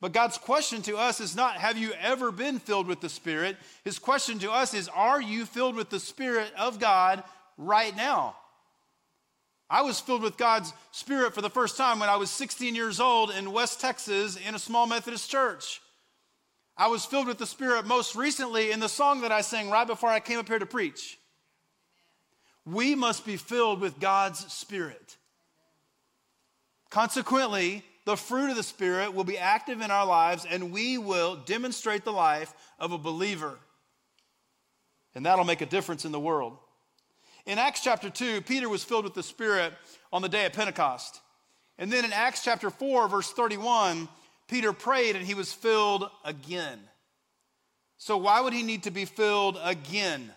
But 0.00 0.12
God's 0.12 0.38
question 0.38 0.82
to 0.82 0.96
us 0.96 1.20
is 1.20 1.36
not, 1.36 1.56
have 1.56 1.78
you 1.78 1.92
ever 2.00 2.32
been 2.32 2.58
filled 2.58 2.86
with 2.86 3.00
the 3.00 3.08
Spirit? 3.08 3.56
His 3.84 3.98
question 3.98 4.38
to 4.40 4.50
us 4.50 4.74
is, 4.74 4.88
are 4.88 5.20
you 5.20 5.44
filled 5.44 5.76
with 5.76 5.90
the 5.90 6.00
Spirit 6.00 6.50
of 6.58 6.80
God 6.80 7.22
right 7.56 7.94
now? 7.94 8.34
I 9.68 9.82
was 9.82 10.00
filled 10.00 10.22
with 10.22 10.36
God's 10.36 10.72
Spirit 10.90 11.34
for 11.34 11.42
the 11.42 11.50
first 11.50 11.76
time 11.76 12.00
when 12.00 12.08
I 12.08 12.16
was 12.16 12.30
16 12.30 12.74
years 12.74 12.98
old 12.98 13.30
in 13.30 13.52
West 13.52 13.80
Texas 13.80 14.36
in 14.36 14.56
a 14.56 14.58
small 14.58 14.88
Methodist 14.88 15.30
church. 15.30 15.80
I 16.76 16.88
was 16.88 17.04
filled 17.04 17.28
with 17.28 17.38
the 17.38 17.46
Spirit 17.46 17.86
most 17.86 18.16
recently 18.16 18.72
in 18.72 18.80
the 18.80 18.88
song 18.88 19.20
that 19.20 19.30
I 19.30 19.42
sang 19.42 19.70
right 19.70 19.86
before 19.86 20.10
I 20.10 20.18
came 20.18 20.40
up 20.40 20.48
here 20.48 20.58
to 20.58 20.66
preach. 20.66 21.19
We 22.66 22.94
must 22.94 23.24
be 23.24 23.36
filled 23.36 23.80
with 23.80 24.00
God's 24.00 24.40
Spirit. 24.52 25.16
Consequently, 26.90 27.84
the 28.04 28.16
fruit 28.16 28.50
of 28.50 28.56
the 28.56 28.62
Spirit 28.62 29.14
will 29.14 29.24
be 29.24 29.38
active 29.38 29.80
in 29.80 29.90
our 29.90 30.06
lives 30.06 30.46
and 30.48 30.72
we 30.72 30.98
will 30.98 31.36
demonstrate 31.36 32.04
the 32.04 32.12
life 32.12 32.52
of 32.78 32.92
a 32.92 32.98
believer. 32.98 33.58
And 35.14 35.24
that'll 35.26 35.44
make 35.44 35.60
a 35.60 35.66
difference 35.66 36.04
in 36.04 36.12
the 36.12 36.20
world. 36.20 36.56
In 37.46 37.58
Acts 37.58 37.82
chapter 37.82 38.10
2, 38.10 38.42
Peter 38.42 38.68
was 38.68 38.84
filled 38.84 39.04
with 39.04 39.14
the 39.14 39.22
Spirit 39.22 39.72
on 40.12 40.22
the 40.22 40.28
day 40.28 40.46
of 40.46 40.52
Pentecost. 40.52 41.20
And 41.78 41.90
then 41.92 42.04
in 42.04 42.12
Acts 42.12 42.44
chapter 42.44 42.70
4, 42.70 43.08
verse 43.08 43.32
31, 43.32 44.08
Peter 44.48 44.72
prayed 44.72 45.16
and 45.16 45.24
he 45.24 45.34
was 45.34 45.52
filled 45.52 46.10
again. 46.24 46.78
So, 47.96 48.16
why 48.16 48.40
would 48.40 48.52
he 48.52 48.62
need 48.62 48.84
to 48.84 48.90
be 48.90 49.04
filled 49.04 49.58
again? 49.62 50.32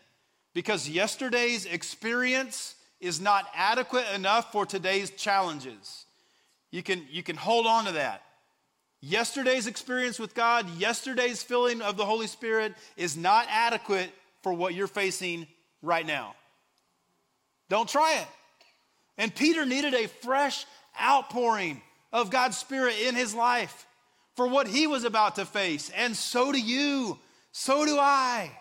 Because 0.53 0.87
yesterday's 0.87 1.65
experience 1.65 2.75
is 2.99 3.19
not 3.19 3.45
adequate 3.55 4.05
enough 4.13 4.51
for 4.51 4.65
today's 4.65 5.09
challenges. 5.11 6.05
You 6.71 6.83
can, 6.83 7.05
you 7.11 7.23
can 7.23 7.35
hold 7.35 7.67
on 7.67 7.85
to 7.85 7.93
that. 7.93 8.23
Yesterday's 9.01 9.67
experience 9.67 10.17
with 10.17 10.33
God, 10.33 10.65
yesterday's 10.77 11.43
filling 11.43 11.81
of 11.81 11.97
the 11.97 12.05
Holy 12.05 12.27
Spirit 12.27 12.73
is 12.95 13.17
not 13.17 13.47
adequate 13.49 14.09
for 14.41 14.53
what 14.53 14.73
you're 14.73 14.87
facing 14.87 15.45
right 15.81 16.05
now. 16.05 16.35
Don't 17.69 17.89
try 17.89 18.19
it. 18.21 18.27
And 19.17 19.33
Peter 19.35 19.65
needed 19.65 19.93
a 19.93 20.07
fresh 20.07 20.65
outpouring 21.01 21.81
of 22.13 22.29
God's 22.29 22.57
Spirit 22.57 22.95
in 23.05 23.15
his 23.15 23.35
life 23.35 23.85
for 24.35 24.47
what 24.47 24.67
he 24.67 24.87
was 24.87 25.03
about 25.03 25.35
to 25.35 25.45
face. 25.45 25.91
And 25.95 26.15
so 26.15 26.51
do 26.51 26.59
you. 26.59 27.19
So 27.51 27.85
do 27.85 27.97
I. 27.99 28.51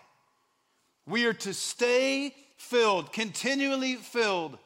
We 1.07 1.25
are 1.25 1.33
to 1.33 1.53
stay 1.53 2.33
filled, 2.57 3.11
continually 3.11 3.95
filled. 3.95 4.57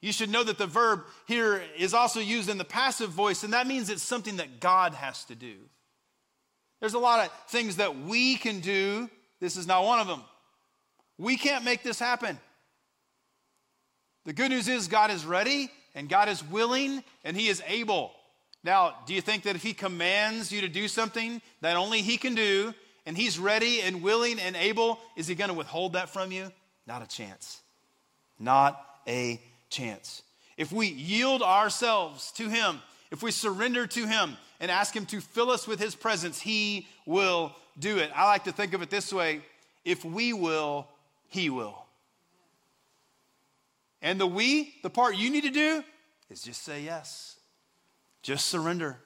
You 0.00 0.12
should 0.12 0.30
know 0.30 0.44
that 0.44 0.58
the 0.58 0.66
verb 0.66 1.04
here 1.26 1.62
is 1.76 1.94
also 1.94 2.20
used 2.20 2.48
in 2.48 2.58
the 2.58 2.64
passive 2.64 3.10
voice, 3.10 3.42
and 3.42 3.52
that 3.52 3.66
means 3.66 3.90
it's 3.90 4.02
something 4.02 4.36
that 4.36 4.60
God 4.60 4.94
has 4.94 5.24
to 5.26 5.34
do. 5.34 5.56
There's 6.80 6.94
a 6.94 6.98
lot 6.98 7.26
of 7.26 7.32
things 7.48 7.76
that 7.76 7.98
we 7.98 8.36
can 8.36 8.60
do. 8.60 9.10
This 9.40 9.56
is 9.56 9.66
not 9.66 9.84
one 9.84 9.98
of 9.98 10.06
them. 10.06 10.22
We 11.18 11.36
can't 11.36 11.64
make 11.64 11.82
this 11.82 11.98
happen. 11.98 12.38
The 14.24 14.32
good 14.32 14.50
news 14.50 14.68
is 14.68 14.86
God 14.86 15.10
is 15.10 15.24
ready 15.24 15.70
and 15.94 16.08
God 16.08 16.28
is 16.28 16.44
willing 16.44 17.02
and 17.24 17.36
He 17.36 17.48
is 17.48 17.62
able. 17.66 18.12
Now, 18.64 18.96
do 19.06 19.14
you 19.14 19.20
think 19.20 19.44
that 19.44 19.56
if 19.56 19.62
he 19.62 19.72
commands 19.72 20.50
you 20.50 20.60
to 20.62 20.68
do 20.68 20.88
something 20.88 21.40
that 21.60 21.76
only 21.76 22.02
he 22.02 22.16
can 22.16 22.34
do, 22.34 22.74
and 23.08 23.16
he's 23.16 23.38
ready 23.38 23.80
and 23.80 24.02
willing 24.02 24.38
and 24.38 24.54
able, 24.54 25.00
is 25.16 25.26
he 25.26 25.34
going 25.34 25.48
to 25.48 25.54
withhold 25.54 25.94
that 25.94 26.10
from 26.10 26.30
you? 26.30 26.52
Not 26.86 27.02
a 27.02 27.08
chance. 27.08 27.62
Not 28.38 28.78
a 29.06 29.40
chance. 29.70 30.22
If 30.58 30.72
we 30.72 30.88
yield 30.88 31.40
ourselves 31.42 32.30
to 32.32 32.50
him, 32.50 32.82
if 33.10 33.22
we 33.22 33.30
surrender 33.30 33.86
to 33.86 34.06
him 34.06 34.36
and 34.60 34.70
ask 34.70 34.94
him 34.94 35.06
to 35.06 35.22
fill 35.22 35.50
us 35.50 35.66
with 35.66 35.80
his 35.80 35.94
presence, 35.94 36.38
he 36.38 36.86
will 37.06 37.56
do 37.78 37.96
it. 37.96 38.10
I 38.14 38.26
like 38.26 38.44
to 38.44 38.52
think 38.52 38.74
of 38.74 38.82
it 38.82 38.90
this 38.90 39.10
way 39.10 39.40
if 39.86 40.04
we 40.04 40.34
will, 40.34 40.86
he 41.28 41.48
will. 41.48 41.86
And 44.02 44.20
the 44.20 44.26
we, 44.26 44.74
the 44.82 44.90
part 44.90 45.16
you 45.16 45.30
need 45.30 45.44
to 45.44 45.50
do, 45.50 45.82
is 46.28 46.42
just 46.42 46.62
say 46.62 46.82
yes. 46.82 47.36
Just 48.20 48.48
surrender. 48.48 48.98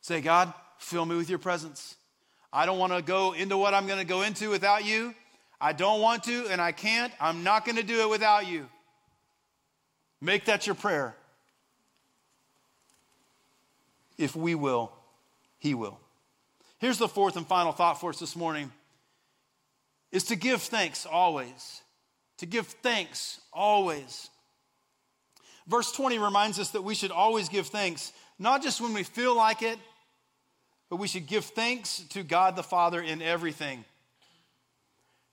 Say, 0.00 0.20
God, 0.20 0.52
fill 0.78 1.06
me 1.06 1.14
with 1.14 1.30
your 1.30 1.38
presence. 1.38 1.94
I 2.52 2.66
don't 2.66 2.78
want 2.78 2.92
to 2.92 3.02
go 3.02 3.32
into 3.32 3.56
what 3.56 3.74
I'm 3.74 3.86
going 3.86 3.98
to 3.98 4.04
go 4.04 4.22
into 4.22 4.50
without 4.50 4.84
you. 4.84 5.14
I 5.60 5.72
don't 5.72 6.00
want 6.00 6.24
to, 6.24 6.48
and 6.48 6.60
I 6.60 6.72
can't. 6.72 7.12
I'm 7.20 7.44
not 7.44 7.64
going 7.64 7.76
to 7.76 7.82
do 7.82 8.00
it 8.00 8.10
without 8.10 8.46
you. 8.46 8.68
Make 10.20 10.44
that 10.46 10.66
your 10.66 10.74
prayer. 10.74 11.14
If 14.18 14.36
we 14.36 14.54
will, 14.54 14.92
He 15.58 15.74
will. 15.74 15.98
Here's 16.78 16.98
the 16.98 17.08
fourth 17.08 17.36
and 17.36 17.46
final 17.46 17.72
thought 17.72 18.00
for 18.00 18.10
us 18.10 18.18
this 18.18 18.36
morning 18.36 18.70
is 20.10 20.24
to 20.24 20.36
give 20.36 20.60
thanks 20.62 21.06
always. 21.06 21.80
To 22.38 22.46
give 22.46 22.66
thanks 22.66 23.40
always. 23.52 24.28
Verse 25.66 25.92
20 25.92 26.18
reminds 26.18 26.58
us 26.58 26.70
that 26.70 26.82
we 26.82 26.94
should 26.94 27.12
always 27.12 27.48
give 27.48 27.68
thanks 27.68 28.12
not 28.38 28.62
just 28.62 28.80
when 28.80 28.92
we 28.92 29.04
feel 29.04 29.36
like 29.36 29.62
it, 29.62 29.78
but 30.92 30.98
we 30.98 31.08
should 31.08 31.26
give 31.26 31.46
thanks 31.46 32.00
to 32.10 32.22
God 32.22 32.54
the 32.54 32.62
Father 32.62 33.00
in 33.00 33.22
everything. 33.22 33.82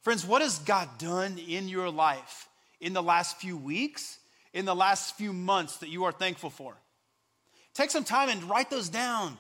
Friends, 0.04 0.26
what 0.26 0.42
has 0.42 0.58
God 0.60 0.88
done 0.98 1.38
in 1.38 1.68
your 1.68 1.90
life 1.90 2.48
in 2.80 2.94
the 2.94 3.04
last 3.04 3.36
few 3.40 3.58
weeks, 3.58 4.20
in 4.54 4.64
the 4.64 4.74
last 4.74 5.18
few 5.18 5.34
months 5.34 5.80
that 5.80 5.90
you 5.90 6.06
are 6.06 6.14
thankful 6.14 6.50
for? 6.50 6.78
Take 7.74 7.92
some 7.92 8.06
time 8.06 8.30
and 8.30 8.42
write 8.46 8.70
those 8.70 8.88
down. 8.88 9.38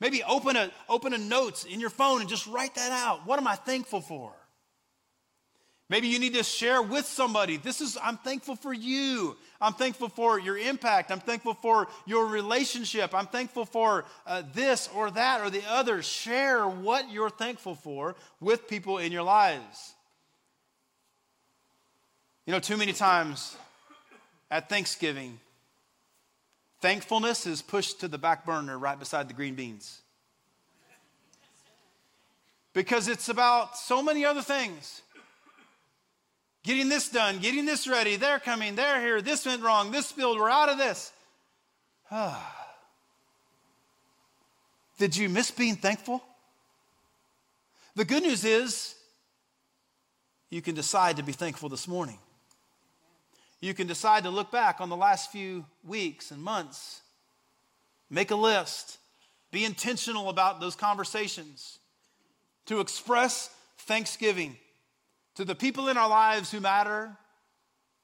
Maybe 0.00 0.22
open 0.22 0.56
a, 0.56 0.70
open 0.88 1.12
a 1.12 1.18
notes 1.18 1.64
in 1.64 1.78
your 1.78 1.90
phone 1.90 2.22
and 2.22 2.30
just 2.30 2.46
write 2.46 2.76
that 2.76 2.90
out. 2.90 3.26
What 3.26 3.38
am 3.38 3.46
I 3.46 3.56
thankful 3.56 4.00
for? 4.00 4.32
Maybe 5.90 6.08
you 6.08 6.18
need 6.18 6.34
to 6.34 6.42
share 6.42 6.80
with 6.80 7.04
somebody. 7.04 7.58
This 7.58 7.80
is, 7.80 7.98
I'm 8.02 8.16
thankful 8.16 8.56
for 8.56 8.72
you. 8.72 9.36
I'm 9.60 9.74
thankful 9.74 10.08
for 10.08 10.38
your 10.38 10.56
impact. 10.56 11.10
I'm 11.10 11.20
thankful 11.20 11.54
for 11.54 11.88
your 12.06 12.26
relationship. 12.26 13.14
I'm 13.14 13.26
thankful 13.26 13.66
for 13.66 14.06
uh, 14.26 14.42
this 14.54 14.88
or 14.94 15.10
that 15.10 15.42
or 15.42 15.50
the 15.50 15.62
other. 15.68 16.02
Share 16.02 16.66
what 16.66 17.10
you're 17.10 17.30
thankful 17.30 17.74
for 17.74 18.16
with 18.40 18.66
people 18.66 18.96
in 18.98 19.12
your 19.12 19.22
lives. 19.22 19.94
You 22.46 22.52
know, 22.52 22.60
too 22.60 22.78
many 22.78 22.92
times 22.94 23.56
at 24.50 24.70
Thanksgiving, 24.70 25.38
thankfulness 26.80 27.46
is 27.46 27.60
pushed 27.60 28.00
to 28.00 28.08
the 28.08 28.18
back 28.18 28.46
burner 28.46 28.78
right 28.78 28.98
beside 28.98 29.28
the 29.28 29.34
green 29.34 29.54
beans. 29.54 30.00
Because 32.72 33.06
it's 33.06 33.28
about 33.28 33.76
so 33.76 34.02
many 34.02 34.24
other 34.24 34.42
things 34.42 35.02
getting 36.64 36.88
this 36.88 37.08
done, 37.08 37.38
getting 37.38 37.66
this 37.66 37.86
ready. 37.86 38.16
They're 38.16 38.40
coming, 38.40 38.74
they're 38.74 39.00
here. 39.00 39.22
This 39.22 39.46
went 39.46 39.62
wrong, 39.62 39.92
this 39.92 40.06
spilled, 40.06 40.38
we're 40.38 40.50
out 40.50 40.68
of 40.70 40.78
this. 40.78 41.12
Did 44.98 45.16
you 45.16 45.28
miss 45.28 45.50
being 45.50 45.76
thankful? 45.76 46.22
The 47.94 48.04
good 48.04 48.24
news 48.24 48.44
is 48.44 48.94
you 50.50 50.62
can 50.62 50.74
decide 50.74 51.16
to 51.18 51.22
be 51.22 51.32
thankful 51.32 51.68
this 51.68 51.86
morning. 51.86 52.18
You 53.60 53.74
can 53.74 53.86
decide 53.86 54.24
to 54.24 54.30
look 54.30 54.50
back 54.50 54.80
on 54.80 54.88
the 54.88 54.96
last 54.96 55.30
few 55.30 55.64
weeks 55.84 56.30
and 56.30 56.42
months, 56.42 57.00
make 58.10 58.30
a 58.30 58.36
list, 58.36 58.98
be 59.50 59.64
intentional 59.64 60.28
about 60.28 60.60
those 60.60 60.76
conversations, 60.76 61.78
to 62.66 62.80
express 62.80 63.50
thanksgiving 63.78 64.56
to 65.36 65.44
the 65.44 65.54
people 65.54 65.88
in 65.88 65.96
our 65.96 66.08
lives 66.08 66.50
who 66.50 66.60
matter 66.60 67.16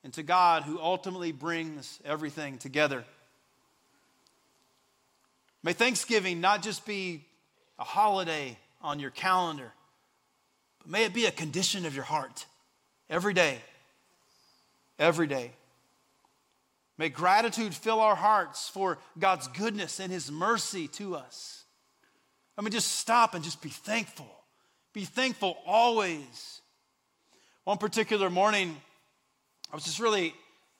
and 0.02 0.12
to 0.14 0.22
God 0.22 0.62
who 0.62 0.78
ultimately 0.78 1.32
brings 1.32 2.00
everything 2.04 2.58
together. 2.58 3.04
May 5.62 5.72
Thanksgiving 5.72 6.40
not 6.40 6.62
just 6.62 6.86
be 6.86 7.24
a 7.78 7.84
holiday 7.84 8.56
on 8.80 8.98
your 8.98 9.10
calendar, 9.10 9.72
but 10.78 10.90
may 10.90 11.04
it 11.04 11.12
be 11.12 11.26
a 11.26 11.30
condition 11.30 11.84
of 11.84 11.94
your 11.94 12.04
heart 12.04 12.46
every 13.08 13.34
day. 13.34 13.58
Every 14.98 15.26
day. 15.26 15.52
May 16.98 17.08
gratitude 17.08 17.74
fill 17.74 18.00
our 18.00 18.14
hearts 18.14 18.68
for 18.68 18.98
God's 19.18 19.48
goodness 19.48 20.00
and 20.00 20.12
His 20.12 20.30
mercy 20.30 20.88
to 20.88 21.16
us. 21.16 21.64
I 22.58 22.62
mean, 22.62 22.72
just 22.72 22.92
stop 22.96 23.34
and 23.34 23.42
just 23.42 23.62
be 23.62 23.70
thankful. 23.70 24.30
Be 24.92 25.06
thankful 25.06 25.56
always. 25.66 26.59
One 27.70 27.78
particular 27.78 28.30
morning, 28.30 28.76
I 29.70 29.76
was 29.76 29.84
just 29.84 30.00
really 30.00 30.34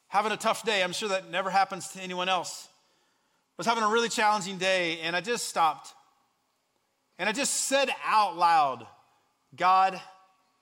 having 0.08 0.32
a 0.32 0.36
tough 0.36 0.64
day. 0.64 0.82
I'm 0.82 0.92
sure 0.92 1.10
that 1.10 1.30
never 1.30 1.48
happens 1.48 1.86
to 1.90 2.00
anyone 2.00 2.28
else. 2.28 2.66
I 2.66 3.54
was 3.58 3.66
having 3.68 3.84
a 3.84 3.88
really 3.88 4.08
challenging 4.08 4.58
day, 4.58 4.98
and 5.02 5.14
I 5.14 5.20
just 5.20 5.46
stopped. 5.46 5.94
And 7.16 7.28
I 7.28 7.32
just 7.32 7.68
said 7.68 7.90
out 8.04 8.36
loud, 8.36 8.88
God, 9.54 10.00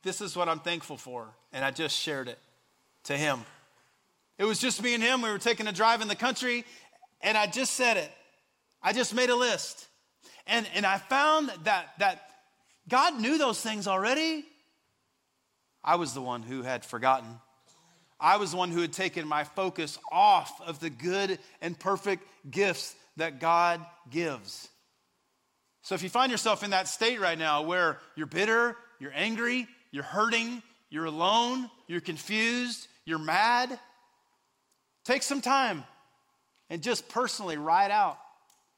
this 0.02 0.20
is 0.20 0.36
what 0.36 0.50
I'm 0.50 0.60
thankful 0.60 0.98
for. 0.98 1.28
And 1.54 1.64
I 1.64 1.70
just 1.70 1.96
shared 1.96 2.28
it 2.28 2.38
to 3.04 3.16
him. 3.16 3.40
It 4.36 4.44
was 4.44 4.58
just 4.58 4.82
me 4.82 4.92
and 4.92 5.02
him. 5.02 5.22
We 5.22 5.30
were 5.30 5.38
taking 5.38 5.66
a 5.66 5.72
drive 5.72 6.02
in 6.02 6.08
the 6.08 6.14
country, 6.14 6.66
and 7.22 7.38
I 7.38 7.46
just 7.46 7.72
said 7.72 7.96
it. 7.96 8.12
I 8.82 8.92
just 8.92 9.14
made 9.14 9.30
a 9.30 9.34
list. 9.34 9.88
And, 10.46 10.68
and 10.74 10.84
I 10.84 10.98
found 10.98 11.50
that, 11.64 11.86
that 12.00 12.20
God 12.86 13.18
knew 13.18 13.38
those 13.38 13.62
things 13.62 13.88
already. 13.88 14.44
I 15.88 15.94
was 15.94 16.12
the 16.12 16.20
one 16.20 16.42
who 16.42 16.60
had 16.60 16.84
forgotten. 16.84 17.40
I 18.20 18.36
was 18.36 18.50
the 18.50 18.58
one 18.58 18.70
who 18.70 18.82
had 18.82 18.92
taken 18.92 19.26
my 19.26 19.44
focus 19.44 19.98
off 20.12 20.60
of 20.60 20.80
the 20.80 20.90
good 20.90 21.38
and 21.62 21.78
perfect 21.78 22.24
gifts 22.50 22.94
that 23.16 23.40
God 23.40 23.80
gives. 24.10 24.68
So 25.80 25.94
if 25.94 26.02
you 26.02 26.10
find 26.10 26.30
yourself 26.30 26.62
in 26.62 26.72
that 26.72 26.88
state 26.88 27.18
right 27.20 27.38
now 27.38 27.62
where 27.62 28.00
you're 28.16 28.26
bitter, 28.26 28.76
you're 29.00 29.14
angry, 29.14 29.66
you're 29.90 30.04
hurting, 30.04 30.62
you're 30.90 31.06
alone, 31.06 31.70
you're 31.86 32.02
confused, 32.02 32.86
you're 33.06 33.18
mad, 33.18 33.80
take 35.06 35.22
some 35.22 35.40
time 35.40 35.84
and 36.68 36.82
just 36.82 37.08
personally 37.08 37.56
write 37.56 37.90
out 37.90 38.18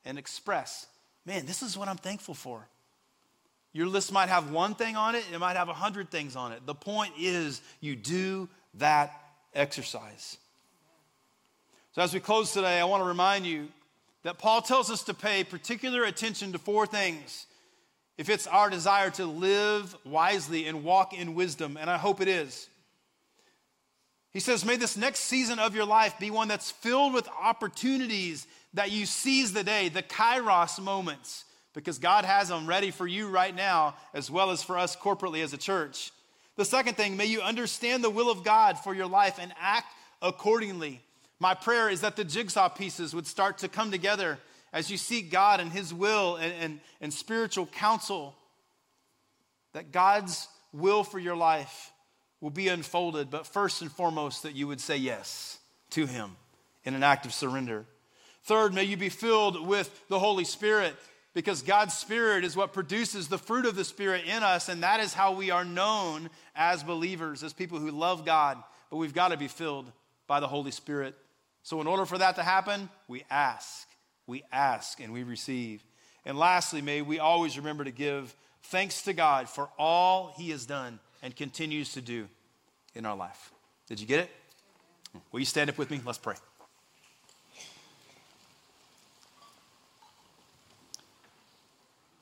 and 0.04 0.16
express 0.16 0.86
man, 1.26 1.44
this 1.44 1.62
is 1.62 1.76
what 1.76 1.88
I'm 1.88 1.96
thankful 1.96 2.34
for. 2.34 2.68
Your 3.72 3.86
list 3.86 4.12
might 4.12 4.28
have 4.28 4.50
one 4.50 4.74
thing 4.74 4.96
on 4.96 5.14
it, 5.14 5.24
it 5.32 5.38
might 5.38 5.56
have 5.56 5.68
a 5.68 5.74
hundred 5.74 6.10
things 6.10 6.36
on 6.36 6.52
it. 6.52 6.66
The 6.66 6.74
point 6.74 7.14
is, 7.18 7.60
you 7.80 7.94
do 7.94 8.48
that 8.74 9.12
exercise. 9.54 10.38
So, 11.92 12.02
as 12.02 12.12
we 12.14 12.20
close 12.20 12.52
today, 12.52 12.80
I 12.80 12.84
want 12.84 13.02
to 13.02 13.08
remind 13.08 13.46
you 13.46 13.68
that 14.22 14.38
Paul 14.38 14.62
tells 14.62 14.90
us 14.90 15.02
to 15.04 15.14
pay 15.14 15.44
particular 15.44 16.04
attention 16.04 16.52
to 16.52 16.58
four 16.58 16.86
things 16.86 17.46
if 18.18 18.28
it's 18.28 18.46
our 18.46 18.68
desire 18.68 19.10
to 19.10 19.24
live 19.24 19.96
wisely 20.04 20.66
and 20.66 20.84
walk 20.84 21.14
in 21.14 21.34
wisdom, 21.34 21.78
and 21.80 21.88
I 21.88 21.96
hope 21.96 22.20
it 22.20 22.28
is. 22.28 22.68
He 24.32 24.40
says, 24.40 24.64
May 24.64 24.76
this 24.76 24.96
next 24.96 25.20
season 25.20 25.58
of 25.58 25.74
your 25.74 25.84
life 25.84 26.18
be 26.18 26.30
one 26.30 26.48
that's 26.48 26.70
filled 26.70 27.14
with 27.14 27.28
opportunities 27.40 28.46
that 28.74 28.90
you 28.92 29.06
seize 29.06 29.52
the 29.52 29.64
day, 29.64 29.88
the 29.88 30.02
kairos 30.02 30.80
moments, 30.80 31.44
because 31.74 31.98
God 31.98 32.24
has 32.24 32.48
them 32.48 32.66
ready 32.66 32.90
for 32.90 33.06
you 33.06 33.28
right 33.28 33.54
now, 33.54 33.94
as 34.12 34.30
well 34.30 34.50
as 34.50 34.62
for 34.62 34.78
us 34.78 34.96
corporately 34.96 35.42
as 35.42 35.52
a 35.52 35.58
church. 35.58 36.12
The 36.56 36.64
second 36.64 36.96
thing, 36.96 37.16
may 37.16 37.26
you 37.26 37.40
understand 37.40 38.02
the 38.02 38.10
will 38.10 38.30
of 38.30 38.44
God 38.44 38.78
for 38.78 38.94
your 38.94 39.06
life 39.06 39.38
and 39.40 39.52
act 39.60 39.86
accordingly. 40.20 41.00
My 41.38 41.54
prayer 41.54 41.88
is 41.88 42.02
that 42.02 42.16
the 42.16 42.24
jigsaw 42.24 42.68
pieces 42.68 43.14
would 43.14 43.26
start 43.26 43.58
to 43.58 43.68
come 43.68 43.90
together 43.90 44.38
as 44.72 44.90
you 44.90 44.96
seek 44.96 45.30
God 45.30 45.60
and 45.60 45.72
His 45.72 45.94
will 45.94 46.36
and, 46.36 46.52
and, 46.60 46.80
and 47.00 47.12
spiritual 47.12 47.66
counsel, 47.66 48.34
that 49.72 49.92
God's 49.92 50.48
will 50.72 51.02
for 51.02 51.18
your 51.18 51.36
life 51.36 51.92
will 52.40 52.50
be 52.50 52.68
unfolded, 52.68 53.30
but 53.30 53.46
first 53.46 53.82
and 53.82 53.90
foremost, 53.90 54.42
that 54.42 54.54
you 54.54 54.66
would 54.66 54.80
say 54.80 54.96
yes 54.96 55.58
to 55.90 56.06
Him 56.06 56.36
in 56.84 56.94
an 56.94 57.02
act 57.02 57.26
of 57.26 57.34
surrender. 57.34 57.84
Third, 58.44 58.72
may 58.74 58.84
you 58.84 58.96
be 58.96 59.08
filled 59.08 59.66
with 59.66 60.08
the 60.08 60.18
Holy 60.18 60.44
Spirit 60.44 60.94
because 61.32 61.62
God's 61.62 61.94
Spirit 61.94 62.44
is 62.44 62.56
what 62.56 62.72
produces 62.72 63.28
the 63.28 63.38
fruit 63.38 63.66
of 63.66 63.76
the 63.76 63.84
Spirit 63.84 64.24
in 64.24 64.42
us, 64.42 64.68
and 64.68 64.82
that 64.82 65.00
is 65.00 65.14
how 65.14 65.32
we 65.32 65.50
are 65.50 65.64
known 65.64 66.28
as 66.56 66.82
believers, 66.82 67.42
as 67.42 67.52
people 67.52 67.78
who 67.78 67.90
love 67.90 68.24
God. 68.24 68.58
But 68.90 68.96
we've 68.96 69.14
got 69.14 69.28
to 69.28 69.36
be 69.36 69.48
filled 69.48 69.90
by 70.26 70.40
the 70.40 70.48
Holy 70.48 70.72
Spirit. 70.72 71.14
So, 71.62 71.80
in 71.80 71.86
order 71.86 72.06
for 72.06 72.18
that 72.18 72.36
to 72.36 72.42
happen, 72.42 72.88
we 73.06 73.24
ask, 73.30 73.86
we 74.26 74.42
ask, 74.50 75.00
and 75.00 75.12
we 75.12 75.22
receive. 75.22 75.84
And 76.24 76.38
lastly, 76.38 76.82
may 76.82 77.02
we 77.02 77.18
always 77.18 77.56
remember 77.56 77.84
to 77.84 77.90
give 77.90 78.34
thanks 78.64 79.02
to 79.02 79.12
God 79.12 79.48
for 79.48 79.68
all 79.78 80.34
He 80.36 80.50
has 80.50 80.66
done 80.66 80.98
and 81.22 81.34
continues 81.34 81.92
to 81.92 82.00
do 82.00 82.28
in 82.94 83.06
our 83.06 83.16
life. 83.16 83.52
Did 83.88 84.00
you 84.00 84.06
get 84.06 84.20
it? 84.20 84.30
Will 85.32 85.40
you 85.40 85.46
stand 85.46 85.70
up 85.70 85.78
with 85.78 85.90
me? 85.90 86.00
Let's 86.04 86.18
pray. 86.18 86.36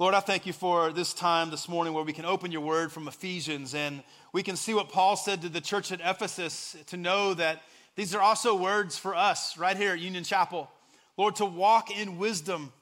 Lord, 0.00 0.14
I 0.14 0.20
thank 0.20 0.46
you 0.46 0.52
for 0.52 0.92
this 0.92 1.12
time 1.12 1.50
this 1.50 1.68
morning 1.68 1.92
where 1.92 2.04
we 2.04 2.12
can 2.12 2.24
open 2.24 2.52
your 2.52 2.60
word 2.60 2.92
from 2.92 3.08
Ephesians 3.08 3.74
and 3.74 4.04
we 4.32 4.44
can 4.44 4.54
see 4.54 4.72
what 4.72 4.90
Paul 4.90 5.16
said 5.16 5.42
to 5.42 5.48
the 5.48 5.60
church 5.60 5.90
at 5.90 5.98
Ephesus 6.00 6.76
to 6.86 6.96
know 6.96 7.34
that 7.34 7.62
these 7.96 8.14
are 8.14 8.22
also 8.22 8.54
words 8.54 8.96
for 8.96 9.16
us 9.16 9.58
right 9.58 9.76
here 9.76 9.94
at 9.94 9.98
Union 9.98 10.22
Chapel. 10.22 10.70
Lord, 11.16 11.34
to 11.36 11.44
walk 11.44 11.90
in 11.90 12.16
wisdom. 12.16 12.72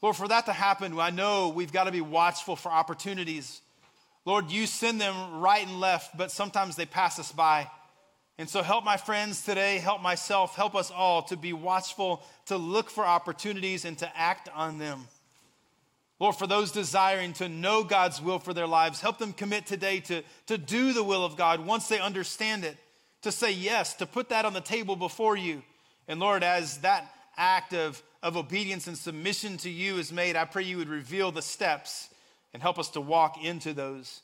Lord, 0.00 0.16
for 0.16 0.26
that 0.28 0.46
to 0.46 0.54
happen, 0.54 0.98
I 0.98 1.10
know 1.10 1.50
we've 1.50 1.70
got 1.70 1.84
to 1.84 1.92
be 1.92 2.00
watchful 2.00 2.56
for 2.56 2.72
opportunities. 2.72 3.60
Lord, 4.24 4.50
you 4.50 4.64
send 4.66 5.02
them 5.02 5.40
right 5.40 5.66
and 5.66 5.80
left, 5.80 6.16
but 6.16 6.30
sometimes 6.30 6.76
they 6.76 6.86
pass 6.86 7.18
us 7.18 7.30
by. 7.30 7.70
And 8.38 8.48
so 8.48 8.62
help 8.62 8.86
my 8.86 8.96
friends 8.96 9.44
today, 9.44 9.76
help 9.76 10.00
myself, 10.00 10.56
help 10.56 10.74
us 10.74 10.90
all 10.90 11.20
to 11.24 11.36
be 11.36 11.52
watchful, 11.52 12.22
to 12.46 12.56
look 12.56 12.88
for 12.88 13.04
opportunities 13.04 13.84
and 13.84 13.98
to 13.98 14.10
act 14.16 14.48
on 14.54 14.78
them. 14.78 15.08
Lord, 16.20 16.34
for 16.34 16.46
those 16.46 16.72
desiring 16.72 17.32
to 17.34 17.48
know 17.48 17.84
God's 17.84 18.20
will 18.20 18.40
for 18.40 18.52
their 18.52 18.66
lives, 18.66 19.00
help 19.00 19.18
them 19.18 19.32
commit 19.32 19.66
today 19.66 20.00
to, 20.00 20.22
to 20.46 20.58
do 20.58 20.92
the 20.92 21.04
will 21.04 21.24
of 21.24 21.36
God 21.36 21.64
once 21.64 21.88
they 21.88 22.00
understand 22.00 22.64
it, 22.64 22.76
to 23.22 23.30
say 23.30 23.52
yes, 23.52 23.94
to 23.94 24.06
put 24.06 24.30
that 24.30 24.44
on 24.44 24.52
the 24.52 24.60
table 24.60 24.96
before 24.96 25.36
you. 25.36 25.62
And 26.08 26.18
Lord, 26.18 26.42
as 26.42 26.78
that 26.78 27.08
act 27.36 27.72
of, 27.72 28.02
of 28.22 28.36
obedience 28.36 28.88
and 28.88 28.98
submission 28.98 29.58
to 29.58 29.70
you 29.70 29.98
is 29.98 30.12
made, 30.12 30.34
I 30.34 30.44
pray 30.44 30.64
you 30.64 30.78
would 30.78 30.88
reveal 30.88 31.30
the 31.30 31.42
steps 31.42 32.08
and 32.52 32.62
help 32.62 32.78
us 32.78 32.88
to 32.90 33.00
walk 33.00 33.44
into 33.44 33.72
those. 33.72 34.22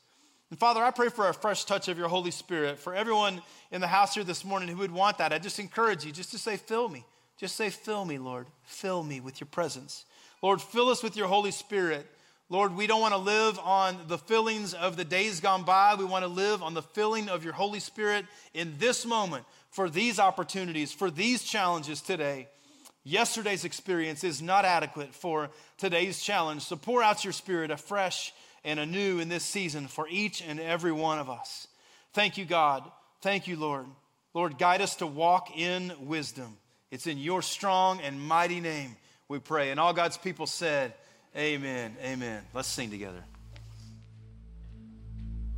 And 0.51 0.59
Father, 0.59 0.82
I 0.82 0.90
pray 0.90 1.09
for 1.09 1.28
a 1.28 1.34
fresh 1.34 1.64
touch 1.64 1.88
of 1.88 1.99
your 1.99 2.09
Holy 2.09 2.30
Spirit. 2.30 2.78
For 2.78 2.95
everyone 2.95 3.40
in 3.70 3.80
the 3.80 3.86
house 3.86 4.14
here 4.14 4.24
this 4.24 4.45
morning 4.45 4.68
who 4.68 4.78
would 4.78 4.90
want 4.90 5.18
that, 5.18 5.32
I 5.32 5.38
just 5.38 5.59
encourage 5.59 6.05
you 6.05 6.12
just 6.12 6.30
to 6.32 6.38
say, 6.38 6.57
Fill 6.57 6.88
me. 6.88 7.05
Just 7.38 7.57
say, 7.57 7.70
Fill 7.70 8.05
me, 8.05 8.18
Lord. 8.18 8.47
Fill 8.62 9.03
me 9.03 9.20
with 9.20 9.40
your 9.40 9.49
presence. 9.49 10.05
Lord, 10.45 10.61
fill 10.61 10.90
us 10.90 11.03
with 11.03 11.16
your 11.16 11.26
Holy 11.26 11.53
Spirit. 11.53 12.07
Lord, 12.51 12.76
we 12.76 12.86
don't 12.86 13.01
want 13.01 13.14
to 13.14 13.18
live 13.18 13.59
on 13.61 13.97
the 14.09 14.18
fillings 14.18 14.74
of 14.74 14.95
the 14.95 15.03
days 15.03 15.40
gone 15.40 15.62
by. 15.62 15.95
We 15.95 16.05
want 16.05 16.22
to 16.22 16.30
live 16.30 16.62
on 16.62 16.74
the 16.74 16.82
filling 16.82 17.30
of 17.30 17.45
your 17.45 17.55
Holy 17.55 17.80
Spirit 17.80 18.26
in 18.53 18.74
this 18.76 19.07
moment 19.07 19.47
for 19.70 19.88
these 19.88 20.18
opportunities, 20.18 20.92
for 20.92 21.11
these 21.11 21.45
challenges 21.45 22.03
today. 22.03 22.49
Yesterday's 23.05 23.64
experience 23.64 24.22
is 24.22 24.42
not 24.42 24.66
adequate 24.66 25.14
for 25.14 25.49
today's 25.78 26.20
challenge. 26.20 26.61
So 26.61 26.76
pour 26.76 27.03
out 27.03 27.24
your 27.24 27.32
Spirit 27.32 27.70
afresh 27.70 28.34
and 28.64 28.78
anew 28.78 29.20
in 29.20 29.30
this 29.30 29.45
season 29.45 29.88
for 29.88 30.07
each 30.11 30.42
and 30.42 30.61
every 30.61 30.92
one 30.92 31.18
of 31.18 31.30
us. 31.30 31.68
Thank 32.12 32.36
you, 32.36 32.45
God. 32.45 32.84
Thank 33.22 33.49
you, 33.49 33.57
Lord. 33.57 33.86
Lord, 34.34 34.59
guide 34.59 34.82
us 34.82 34.97
to 34.97 35.07
walk 35.07 35.57
in 35.57 35.90
wisdom. 36.01 36.59
It's 36.90 37.07
in 37.07 37.16
your 37.16 37.40
strong 37.40 38.03
and 38.03 38.20
mighty 38.20 38.61
name 38.61 38.99
we 39.29 39.39
pray. 39.39 39.70
And 39.70 39.81
all 39.81 39.93
God's 39.93 40.16
people 40.16 40.47
said, 40.47 40.95
Amen. 41.37 41.97
Amen. 42.03 42.43
Let's 42.53 42.68
sing 42.68 42.91
together. 42.91 43.25